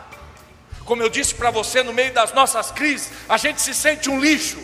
Como 0.84 1.02
eu 1.02 1.10
disse 1.10 1.34
para 1.34 1.50
você, 1.50 1.82
no 1.82 1.94
meio 1.94 2.14
das 2.14 2.34
nossas 2.34 2.72
crises, 2.72 3.12
a 3.28 3.38
gente 3.38 3.62
se 3.62 3.74
sente 3.74 4.10
um 4.10 4.20
lixo. 4.20 4.58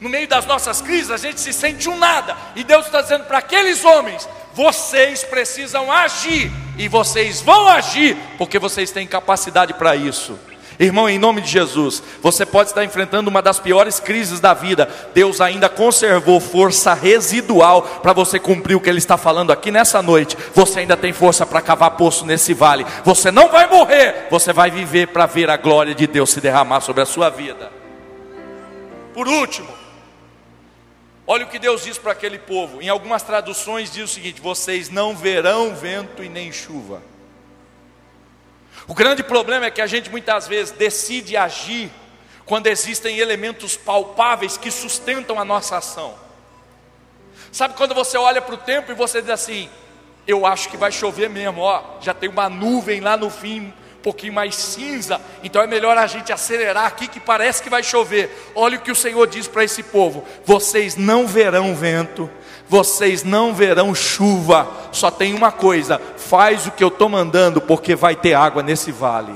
No 0.00 0.08
meio 0.08 0.28
das 0.28 0.44
nossas 0.44 0.80
crises, 0.80 1.10
a 1.10 1.16
gente 1.16 1.40
se 1.40 1.52
sente 1.52 1.88
um 1.88 1.96
nada. 1.96 2.36
E 2.54 2.62
Deus 2.62 2.86
está 2.86 3.00
dizendo 3.00 3.24
para 3.24 3.38
aqueles 3.38 3.84
homens: 3.84 4.28
vocês 4.54 5.24
precisam 5.24 5.90
agir. 5.90 6.50
E 6.76 6.88
vocês 6.88 7.40
vão 7.40 7.68
agir, 7.68 8.16
porque 8.36 8.58
vocês 8.58 8.90
têm 8.90 9.06
capacidade 9.06 9.74
para 9.74 9.94
isso. 9.94 10.36
Irmão, 10.76 11.08
em 11.08 11.18
nome 11.18 11.40
de 11.40 11.48
Jesus, 11.48 12.02
você 12.20 12.44
pode 12.44 12.70
estar 12.70 12.84
enfrentando 12.84 13.30
uma 13.30 13.40
das 13.40 13.60
piores 13.60 14.00
crises 14.00 14.40
da 14.40 14.52
vida. 14.52 14.88
Deus 15.14 15.40
ainda 15.40 15.68
conservou 15.68 16.40
força 16.40 16.92
residual 16.94 17.82
para 17.82 18.12
você 18.12 18.40
cumprir 18.40 18.74
o 18.74 18.80
que 18.80 18.88
Ele 18.88 18.98
está 18.98 19.16
falando 19.16 19.52
aqui 19.52 19.70
nessa 19.70 20.02
noite. 20.02 20.36
Você 20.52 20.80
ainda 20.80 20.96
tem 20.96 21.12
força 21.12 21.46
para 21.46 21.62
cavar 21.62 21.92
poço 21.92 22.26
nesse 22.26 22.52
vale. 22.52 22.84
Você 23.04 23.30
não 23.30 23.48
vai 23.48 23.68
morrer, 23.68 24.26
você 24.30 24.52
vai 24.52 24.68
viver 24.68 25.08
para 25.08 25.26
ver 25.26 25.48
a 25.48 25.56
glória 25.56 25.94
de 25.94 26.08
Deus 26.08 26.30
se 26.30 26.40
derramar 26.40 26.80
sobre 26.80 27.02
a 27.02 27.06
sua 27.06 27.30
vida. 27.30 27.70
Por 29.12 29.28
último, 29.28 29.68
olha 31.26 31.44
o 31.44 31.48
que 31.48 31.58
Deus 31.58 31.84
diz 31.84 31.98
para 31.98 32.12
aquele 32.12 32.38
povo. 32.38 32.80
Em 32.80 32.88
algumas 32.88 33.22
traduções 33.22 33.92
diz 33.92 34.10
o 34.10 34.14
seguinte: 34.14 34.40
Vocês 34.40 34.88
não 34.88 35.16
verão 35.16 35.74
vento 35.74 36.22
e 36.22 36.28
nem 36.28 36.52
chuva. 36.52 37.02
O 38.86 38.94
grande 38.94 39.22
problema 39.22 39.66
é 39.66 39.70
que 39.70 39.80
a 39.80 39.86
gente 39.86 40.10
muitas 40.10 40.46
vezes 40.46 40.70
decide 40.72 41.36
agir 41.36 41.90
quando 42.44 42.66
existem 42.66 43.18
elementos 43.18 43.76
palpáveis 43.76 44.56
que 44.56 44.70
sustentam 44.70 45.40
a 45.40 45.44
nossa 45.44 45.78
ação. 45.78 46.14
Sabe 47.50 47.74
quando 47.74 47.94
você 47.94 48.18
olha 48.18 48.42
para 48.42 48.54
o 48.54 48.58
tempo 48.58 48.92
e 48.92 48.94
você 48.94 49.20
diz 49.20 49.30
assim: 49.30 49.70
Eu 50.26 50.44
acho 50.44 50.68
que 50.68 50.76
vai 50.76 50.92
chover 50.92 51.30
mesmo, 51.30 51.60
ó, 51.60 51.82
já 52.00 52.12
tem 52.12 52.28
uma 52.28 52.48
nuvem 52.48 53.00
lá 53.00 53.16
no 53.16 53.30
fim, 53.30 53.72
pouquinho 54.04 54.34
mais 54.34 54.54
cinza, 54.54 55.18
então 55.42 55.62
é 55.62 55.66
melhor 55.66 55.96
a 55.96 56.06
gente 56.06 56.30
acelerar 56.30 56.84
aqui 56.84 57.08
que 57.08 57.18
parece 57.18 57.62
que 57.62 57.70
vai 57.70 57.82
chover. 57.82 58.52
Olha 58.54 58.76
o 58.76 58.80
que 58.80 58.92
o 58.92 58.94
Senhor 58.94 59.26
diz 59.26 59.48
para 59.48 59.64
esse 59.64 59.82
povo: 59.82 60.22
Vocês 60.44 60.94
não 60.94 61.26
verão 61.26 61.74
vento, 61.74 62.30
vocês 62.68 63.24
não 63.24 63.54
verão 63.54 63.94
chuva, 63.94 64.68
só 64.92 65.10
tem 65.10 65.32
uma 65.32 65.50
coisa: 65.50 65.98
faz 66.18 66.66
o 66.66 66.70
que 66.70 66.84
eu 66.84 66.88
estou 66.88 67.08
mandando, 67.08 67.62
porque 67.62 67.94
vai 67.94 68.14
ter 68.14 68.34
água 68.34 68.62
nesse 68.62 68.92
vale. 68.92 69.32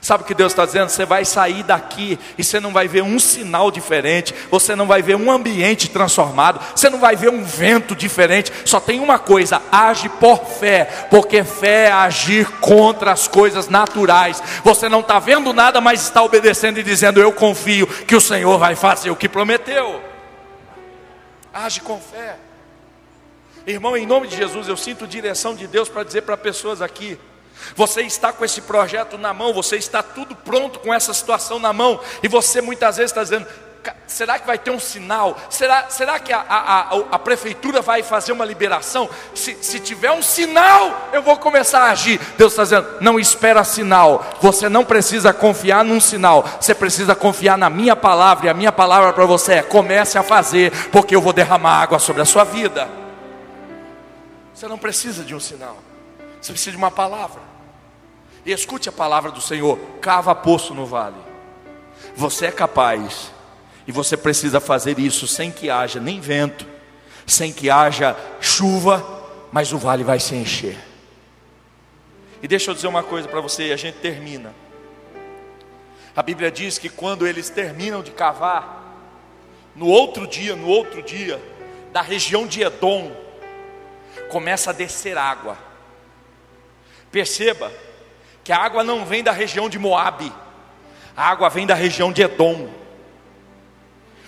Sabe 0.00 0.22
o 0.24 0.26
que 0.26 0.34
Deus 0.34 0.52
está 0.52 0.64
dizendo? 0.64 0.88
Você 0.88 1.04
vai 1.04 1.24
sair 1.26 1.62
daqui 1.62 2.18
e 2.38 2.42
você 2.42 2.58
não 2.58 2.72
vai 2.72 2.88
ver 2.88 3.02
um 3.02 3.18
sinal 3.18 3.70
diferente, 3.70 4.34
você 4.50 4.74
não 4.74 4.86
vai 4.86 5.02
ver 5.02 5.14
um 5.14 5.30
ambiente 5.30 5.90
transformado, 5.90 6.58
você 6.74 6.88
não 6.88 6.98
vai 6.98 7.14
ver 7.14 7.28
um 7.28 7.44
vento 7.44 7.94
diferente. 7.94 8.50
Só 8.64 8.80
tem 8.80 8.98
uma 8.98 9.18
coisa: 9.18 9.60
age 9.70 10.08
por 10.08 10.46
fé, 10.46 10.86
porque 11.10 11.44
fé 11.44 11.86
é 11.86 11.92
agir 11.92 12.50
contra 12.60 13.12
as 13.12 13.28
coisas 13.28 13.68
naturais. 13.68 14.42
Você 14.64 14.88
não 14.88 15.00
está 15.00 15.18
vendo 15.18 15.52
nada, 15.52 15.80
mas 15.80 16.02
está 16.02 16.22
obedecendo 16.22 16.78
e 16.78 16.82
dizendo: 16.82 17.20
Eu 17.20 17.32
confio 17.32 17.86
que 17.86 18.16
o 18.16 18.20
Senhor 18.20 18.58
vai 18.58 18.74
fazer 18.74 19.10
o 19.10 19.16
que 19.16 19.28
prometeu. 19.28 20.02
Age 21.52 21.80
com 21.80 22.00
fé. 22.00 22.36
Irmão, 23.66 23.96
em 23.96 24.06
nome 24.06 24.28
de 24.28 24.36
Jesus, 24.36 24.66
eu 24.66 24.76
sinto 24.76 25.06
direção 25.06 25.54
de 25.54 25.66
Deus 25.66 25.88
para 25.88 26.04
dizer 26.04 26.22
para 26.22 26.36
pessoas 26.36 26.80
aqui: 26.80 27.18
você 27.74 28.02
está 28.02 28.32
com 28.32 28.44
esse 28.44 28.60
projeto 28.60 29.18
na 29.18 29.32
mão, 29.32 29.52
você 29.52 29.76
está 29.76 30.02
tudo 30.02 30.34
pronto 30.34 30.78
com 30.80 30.92
essa 30.92 31.12
situação 31.14 31.58
na 31.58 31.72
mão, 31.72 32.00
e 32.22 32.28
você 32.28 32.60
muitas 32.60 32.96
vezes 32.96 33.10
está 33.10 33.22
dizendo: 33.22 33.46
será 34.06 34.38
que 34.38 34.46
vai 34.46 34.58
ter 34.58 34.70
um 34.70 34.78
sinal? 34.78 35.36
Será, 35.48 35.88
será 35.88 36.18
que 36.18 36.32
a, 36.32 36.40
a, 36.40 36.80
a, 36.80 36.98
a 37.12 37.18
prefeitura 37.18 37.80
vai 37.80 38.02
fazer 38.02 38.32
uma 38.32 38.44
liberação? 38.44 39.08
Se, 39.34 39.56
se, 39.62 39.80
tiver 39.80 40.10
um 40.10 40.22
sinal, 40.22 41.08
eu 41.12 41.22
vou 41.22 41.36
começar 41.36 41.80
a 41.80 41.90
agir. 41.90 42.20
Deus 42.36 42.52
está 42.52 42.64
dizendo: 42.64 42.88
não 43.00 43.18
espera 43.18 43.64
sinal, 43.64 44.24
você 44.40 44.68
não 44.68 44.84
precisa 44.84 45.32
confiar 45.32 45.84
num 45.84 46.00
sinal, 46.00 46.44
você 46.60 46.74
precisa 46.74 47.14
confiar 47.14 47.56
na 47.56 47.70
minha 47.70 47.96
palavra, 47.96 48.46
e 48.46 48.48
a 48.48 48.54
minha 48.54 48.72
palavra 48.72 49.12
para 49.12 49.26
você 49.26 49.54
é: 49.54 49.62
comece 49.62 50.18
a 50.18 50.22
fazer, 50.22 50.72
porque 50.90 51.14
eu 51.14 51.20
vou 51.20 51.32
derramar 51.32 51.80
água 51.80 51.98
sobre 51.98 52.22
a 52.22 52.26
sua 52.26 52.44
vida. 52.44 52.88
Você 54.54 54.68
não 54.68 54.78
precisa 54.78 55.24
de 55.24 55.34
um 55.34 55.40
sinal, 55.40 55.78
você 56.40 56.52
precisa 56.52 56.72
de 56.72 56.76
uma 56.76 56.90
palavra. 56.90 57.49
E 58.44 58.52
escute 58.52 58.88
a 58.88 58.92
palavra 58.92 59.30
do 59.30 59.40
Senhor: 59.40 59.78
cava 60.00 60.34
poço 60.34 60.74
no 60.74 60.86
vale. 60.86 61.16
Você 62.14 62.46
é 62.46 62.52
capaz, 62.52 63.30
e 63.86 63.92
você 63.92 64.16
precisa 64.16 64.60
fazer 64.60 64.98
isso 64.98 65.26
sem 65.26 65.50
que 65.50 65.70
haja 65.70 66.00
nem 66.00 66.20
vento, 66.20 66.66
sem 67.26 67.52
que 67.52 67.70
haja 67.70 68.16
chuva, 68.40 69.04
mas 69.52 69.72
o 69.72 69.78
vale 69.78 70.04
vai 70.04 70.18
se 70.18 70.34
encher. 70.34 70.78
E 72.42 72.48
deixa 72.48 72.70
eu 72.70 72.74
dizer 72.74 72.86
uma 72.86 73.02
coisa 73.02 73.28
para 73.28 73.40
você, 73.40 73.68
e 73.68 73.72
a 73.72 73.76
gente 73.76 73.98
termina. 73.98 74.54
A 76.16 76.22
Bíblia 76.22 76.50
diz 76.50 76.78
que 76.78 76.88
quando 76.88 77.26
eles 77.26 77.50
terminam 77.50 78.02
de 78.02 78.10
cavar, 78.10 78.80
no 79.76 79.86
outro 79.86 80.26
dia, 80.26 80.56
no 80.56 80.66
outro 80.66 81.02
dia, 81.02 81.40
da 81.92 82.02
região 82.02 82.46
de 82.46 82.62
Edom, 82.62 83.12
começa 84.30 84.70
a 84.70 84.72
descer 84.72 85.16
água. 85.16 85.56
Perceba 87.10 87.70
que 88.44 88.52
a 88.52 88.58
água 88.58 88.82
não 88.82 89.04
vem 89.04 89.22
da 89.22 89.32
região 89.32 89.68
de 89.68 89.78
Moabe, 89.78 90.32
a 91.16 91.28
água 91.28 91.48
vem 91.48 91.66
da 91.66 91.74
região 91.74 92.12
de 92.12 92.22
Edom. 92.22 92.70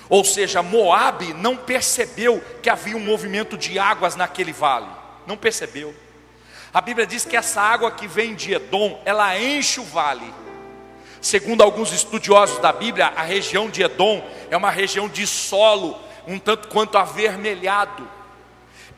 Ou 0.08 0.24
seja, 0.24 0.62
Moabe 0.62 1.32
não 1.32 1.56
percebeu 1.56 2.42
que 2.62 2.68
havia 2.68 2.96
um 2.96 3.00
movimento 3.00 3.56
de 3.56 3.78
águas 3.78 4.14
naquele 4.14 4.52
vale. 4.52 4.88
Não 5.26 5.36
percebeu. 5.36 5.94
A 6.74 6.80
Bíblia 6.80 7.06
diz 7.06 7.24
que 7.24 7.36
essa 7.36 7.62
água 7.62 7.90
que 7.90 8.06
vem 8.06 8.34
de 8.34 8.52
Edom, 8.52 9.00
ela 9.04 9.38
enche 9.38 9.80
o 9.80 9.84
vale. 9.84 10.34
Segundo 11.20 11.62
alguns 11.62 11.92
estudiosos 11.92 12.58
da 12.58 12.72
Bíblia, 12.72 13.12
a 13.16 13.22
região 13.22 13.70
de 13.70 13.82
Edom 13.82 14.22
é 14.50 14.56
uma 14.56 14.70
região 14.70 15.08
de 15.08 15.26
solo 15.26 15.98
um 16.26 16.38
tanto 16.38 16.68
quanto 16.68 16.98
avermelhado. 16.98 18.08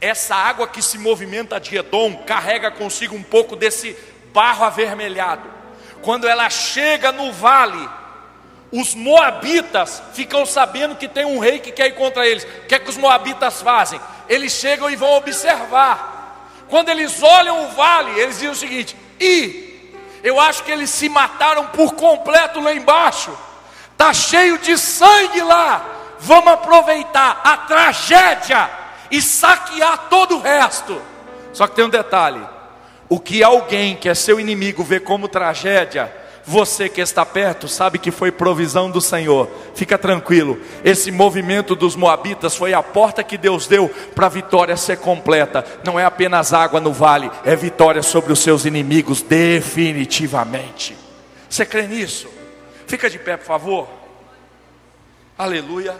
Essa 0.00 0.34
água 0.34 0.66
que 0.68 0.82
se 0.82 0.98
movimenta 0.98 1.58
de 1.58 1.76
Edom 1.76 2.16
carrega 2.26 2.70
consigo 2.70 3.14
um 3.14 3.22
pouco 3.22 3.56
desse 3.56 3.96
barro 4.34 4.64
avermelhado. 4.64 5.48
Quando 6.02 6.28
ela 6.28 6.50
chega 6.50 7.12
no 7.12 7.32
vale, 7.32 7.88
os 8.72 8.94
moabitas 8.94 10.02
ficam 10.12 10.44
sabendo 10.44 10.96
que 10.96 11.06
tem 11.06 11.24
um 11.24 11.38
rei 11.38 11.60
que 11.60 11.70
quer 11.70 11.86
ir 11.86 11.94
contra 11.94 12.26
eles. 12.26 12.42
O 12.42 12.66
que 12.66 12.74
é 12.74 12.78
que 12.80 12.90
os 12.90 12.96
moabitas 12.96 13.62
fazem? 13.62 14.00
Eles 14.28 14.52
chegam 14.52 14.90
e 14.90 14.96
vão 14.96 15.16
observar. 15.16 16.50
Quando 16.68 16.88
eles 16.88 17.22
olham 17.22 17.64
o 17.64 17.68
vale, 17.68 18.18
eles 18.18 18.34
dizem 18.34 18.50
o 18.50 18.54
seguinte: 18.56 18.96
e 19.20 19.92
eu 20.24 20.40
acho 20.40 20.64
que 20.64 20.72
eles 20.72 20.90
se 20.90 21.08
mataram 21.08 21.68
por 21.68 21.94
completo 21.94 22.60
lá 22.60 22.74
embaixo. 22.74 23.32
Tá 23.96 24.12
cheio 24.12 24.58
de 24.58 24.76
sangue 24.76 25.40
lá. 25.42 25.84
Vamos 26.18 26.52
aproveitar 26.52 27.40
a 27.44 27.56
tragédia 27.58 28.68
e 29.10 29.22
saquear 29.22 30.08
todo 30.10 30.36
o 30.36 30.40
resto. 30.40 31.00
Só 31.52 31.66
que 31.68 31.76
tem 31.76 31.84
um 31.84 31.90
detalhe: 31.90 32.44
o 33.08 33.20
que 33.20 33.42
alguém 33.42 33.96
que 33.96 34.08
é 34.08 34.14
seu 34.14 34.40
inimigo 34.40 34.82
vê 34.82 34.98
como 34.98 35.28
tragédia, 35.28 36.12
você 36.46 36.88
que 36.88 37.00
está 37.00 37.24
perto 37.24 37.66
sabe 37.66 37.98
que 37.98 38.10
foi 38.10 38.30
provisão 38.30 38.90
do 38.90 39.00
Senhor. 39.00 39.48
Fica 39.74 39.96
tranquilo. 39.96 40.60
Esse 40.84 41.10
movimento 41.10 41.74
dos 41.74 41.96
moabitas 41.96 42.54
foi 42.54 42.74
a 42.74 42.82
porta 42.82 43.24
que 43.24 43.38
Deus 43.38 43.66
deu 43.66 43.88
para 44.14 44.26
a 44.26 44.30
vitória 44.30 44.76
ser 44.76 44.98
completa. 44.98 45.64
Não 45.84 45.98
é 45.98 46.04
apenas 46.04 46.52
água 46.52 46.80
no 46.80 46.92
vale, 46.92 47.30
é 47.44 47.56
vitória 47.56 48.02
sobre 48.02 48.32
os 48.32 48.40
seus 48.40 48.66
inimigos 48.66 49.22
definitivamente. 49.22 50.96
Você 51.48 51.64
crê 51.64 51.86
nisso? 51.86 52.28
Fica 52.86 53.08
de 53.08 53.18
pé, 53.18 53.36
por 53.36 53.46
favor. 53.46 53.88
Aleluia. 55.38 55.96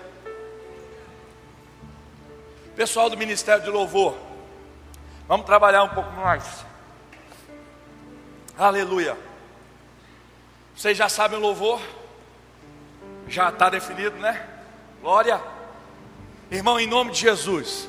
Pessoal 2.77 3.09
do 3.09 3.17
Ministério 3.17 3.63
de 3.63 3.71
Louvor, 3.71 4.15
vamos 5.29 5.47
trabalhar 5.47 5.85
um 5.85 5.89
pouco 5.89 6.11
mais. 6.13 6.43
Aleluia. 8.57 9.17
Vocês 10.77 10.97
já 10.97 11.09
sabem 11.09 11.39
o 11.39 11.43
louvor? 11.43 11.81
Já 13.27 13.49
está 13.49 13.69
definido, 13.69 14.17
né? 14.19 14.41
Glória. 15.01 15.41
Irmão, 16.51 16.79
em 16.79 16.87
nome 16.87 17.11
de 17.11 17.21
Jesus, 17.21 17.89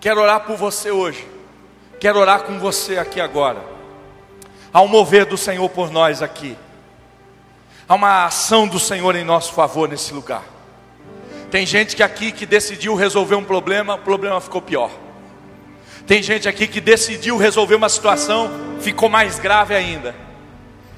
quero 0.00 0.20
orar 0.20 0.40
por 0.40 0.56
você 0.56 0.90
hoje. 0.90 1.26
Quero 2.00 2.18
orar 2.18 2.42
com 2.42 2.58
você 2.58 2.98
aqui 2.98 3.20
agora. 3.20 3.62
Há 4.72 4.82
um 4.82 4.88
mover 4.88 5.24
do 5.24 5.36
Senhor 5.36 5.68
por 5.68 5.90
nós 5.90 6.20
aqui. 6.20 6.58
Há 7.88 7.94
uma 7.94 8.24
ação 8.24 8.66
do 8.66 8.80
Senhor 8.80 9.14
em 9.14 9.24
nosso 9.24 9.52
favor 9.52 9.88
nesse 9.88 10.12
lugar. 10.12 10.42
Tem 11.48 11.64
gente 11.64 11.94
que 11.94 12.02
aqui 12.02 12.32
que 12.32 12.44
decidiu 12.44 12.96
resolver 12.96 13.36
um 13.36 13.44
problema, 13.44 13.94
o 13.94 13.98
problema 13.98 14.40
ficou 14.40 14.60
pior. 14.60 14.90
Tem 16.06 16.22
gente 16.22 16.48
aqui 16.48 16.68
que 16.68 16.80
decidiu 16.80 17.36
resolver 17.36 17.74
uma 17.74 17.88
situação, 17.88 18.50
ficou 18.80 19.08
mais 19.08 19.38
grave 19.38 19.74
ainda. 19.74 20.14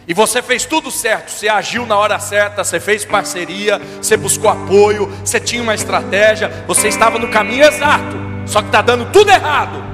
E 0.07 0.15
você 0.15 0.41
fez 0.41 0.65
tudo 0.65 0.91
certo, 0.91 1.31
você 1.31 1.49
agiu 1.49 1.87
na 1.87 1.97
hora 1.97 2.19
certa, 2.19 2.65
você 2.65 2.81
fez 2.81 3.05
parceria, 3.05 3.81
você 4.01 4.17
buscou 4.17 4.51
apoio, 4.51 5.11
você 5.25 5.39
tinha 5.39 5.63
uma 5.63 5.75
estratégia, 5.75 6.51
você 6.67 6.89
estava 6.89 7.19
no 7.19 7.29
caminho 7.29 7.65
exato, 7.65 8.17
só 8.47 8.61
que 8.61 8.69
está 8.69 8.81
dando 8.81 9.11
tudo 9.13 9.31
errado. 9.31 9.85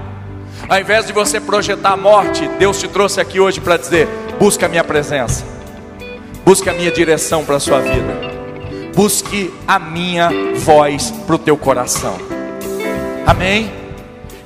Ao 0.68 0.80
invés 0.80 1.06
de 1.06 1.12
você 1.12 1.40
projetar 1.40 1.92
a 1.92 1.96
morte, 1.96 2.48
Deus 2.58 2.78
te 2.78 2.88
trouxe 2.88 3.20
aqui 3.20 3.38
hoje 3.38 3.60
para 3.60 3.76
dizer: 3.76 4.08
busca 4.38 4.66
a 4.66 4.68
minha 4.68 4.84
presença, 4.84 5.44
busca 6.44 6.70
a 6.70 6.74
minha 6.74 6.90
direção 6.90 7.44
para 7.44 7.56
a 7.56 7.60
sua 7.60 7.80
vida, 7.80 8.14
busque 8.94 9.52
a 9.66 9.78
minha 9.78 10.30
voz 10.56 11.10
para 11.26 11.34
o 11.34 11.38
teu 11.38 11.56
coração. 11.56 12.16
Amém? 13.26 13.83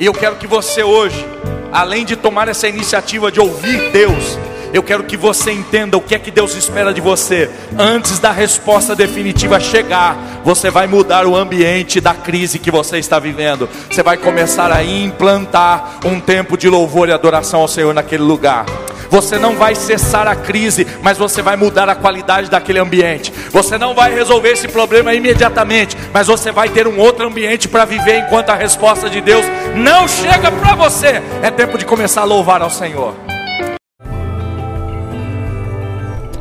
E 0.00 0.06
eu 0.06 0.12
quero 0.12 0.36
que 0.36 0.46
você 0.46 0.82
hoje, 0.84 1.26
além 1.72 2.04
de 2.04 2.14
tomar 2.14 2.46
essa 2.46 2.68
iniciativa 2.68 3.32
de 3.32 3.40
ouvir 3.40 3.90
Deus, 3.90 4.38
eu 4.72 4.80
quero 4.80 5.02
que 5.02 5.16
você 5.16 5.50
entenda 5.50 5.96
o 5.96 6.00
que 6.00 6.14
é 6.14 6.18
que 6.20 6.30
Deus 6.30 6.54
espera 6.54 6.94
de 6.94 7.00
você. 7.00 7.50
Antes 7.76 8.20
da 8.20 8.30
resposta 8.30 8.94
definitiva 8.94 9.58
chegar, 9.58 10.16
você 10.44 10.70
vai 10.70 10.86
mudar 10.86 11.26
o 11.26 11.34
ambiente 11.34 12.00
da 12.00 12.14
crise 12.14 12.60
que 12.60 12.70
você 12.70 12.98
está 12.98 13.18
vivendo. 13.18 13.68
Você 13.90 14.02
vai 14.02 14.16
começar 14.16 14.70
a 14.70 14.84
implantar 14.84 15.98
um 16.04 16.20
tempo 16.20 16.56
de 16.56 16.68
louvor 16.68 17.08
e 17.08 17.12
adoração 17.12 17.60
ao 17.60 17.68
Senhor 17.68 17.92
naquele 17.92 18.22
lugar. 18.22 18.66
Você 19.10 19.38
não 19.38 19.56
vai 19.56 19.74
cessar 19.74 20.26
a 20.26 20.34
crise, 20.34 20.86
mas 21.02 21.18
você 21.18 21.42
vai 21.42 21.56
mudar 21.56 21.88
a 21.88 21.94
qualidade 21.94 22.50
daquele 22.50 22.78
ambiente. 22.78 23.32
Você 23.50 23.78
não 23.78 23.94
vai 23.94 24.14
resolver 24.14 24.50
esse 24.50 24.68
problema 24.68 25.14
imediatamente, 25.14 25.96
mas 26.12 26.26
você 26.26 26.52
vai 26.52 26.68
ter 26.68 26.86
um 26.86 26.98
outro 26.98 27.26
ambiente 27.26 27.68
para 27.68 27.84
viver 27.84 28.18
enquanto 28.20 28.50
a 28.50 28.54
resposta 28.54 29.08
de 29.08 29.20
Deus 29.20 29.44
não 29.74 30.06
chega 30.06 30.50
para 30.50 30.74
você. 30.74 31.22
É 31.42 31.50
tempo 31.50 31.78
de 31.78 31.84
começar 31.84 32.22
a 32.22 32.24
louvar 32.24 32.62
ao 32.62 32.70
Senhor. 32.70 33.14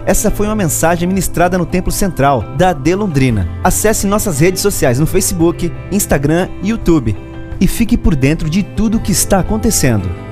Essa 0.05 0.31
foi 0.31 0.45
uma 0.47 0.55
mensagem 0.55 1.05
ministrada 1.05 1.57
no 1.57 1.65
Templo 1.65 1.91
Central 1.91 2.41
da 2.57 2.69
AD 2.69 2.95
Londrina. 2.95 3.49
Acesse 3.61 4.07
nossas 4.07 4.39
redes 4.39 4.61
sociais 4.61 4.99
no 4.99 5.05
Facebook, 5.05 5.69
Instagram 5.91 6.47
e 6.63 6.69
YouTube 6.69 7.13
e 7.59 7.67
fique 7.67 7.97
por 7.97 8.15
dentro 8.15 8.49
de 8.49 8.63
tudo 8.63 8.97
o 8.97 9.01
que 9.01 9.11
está 9.11 9.39
acontecendo. 9.39 10.26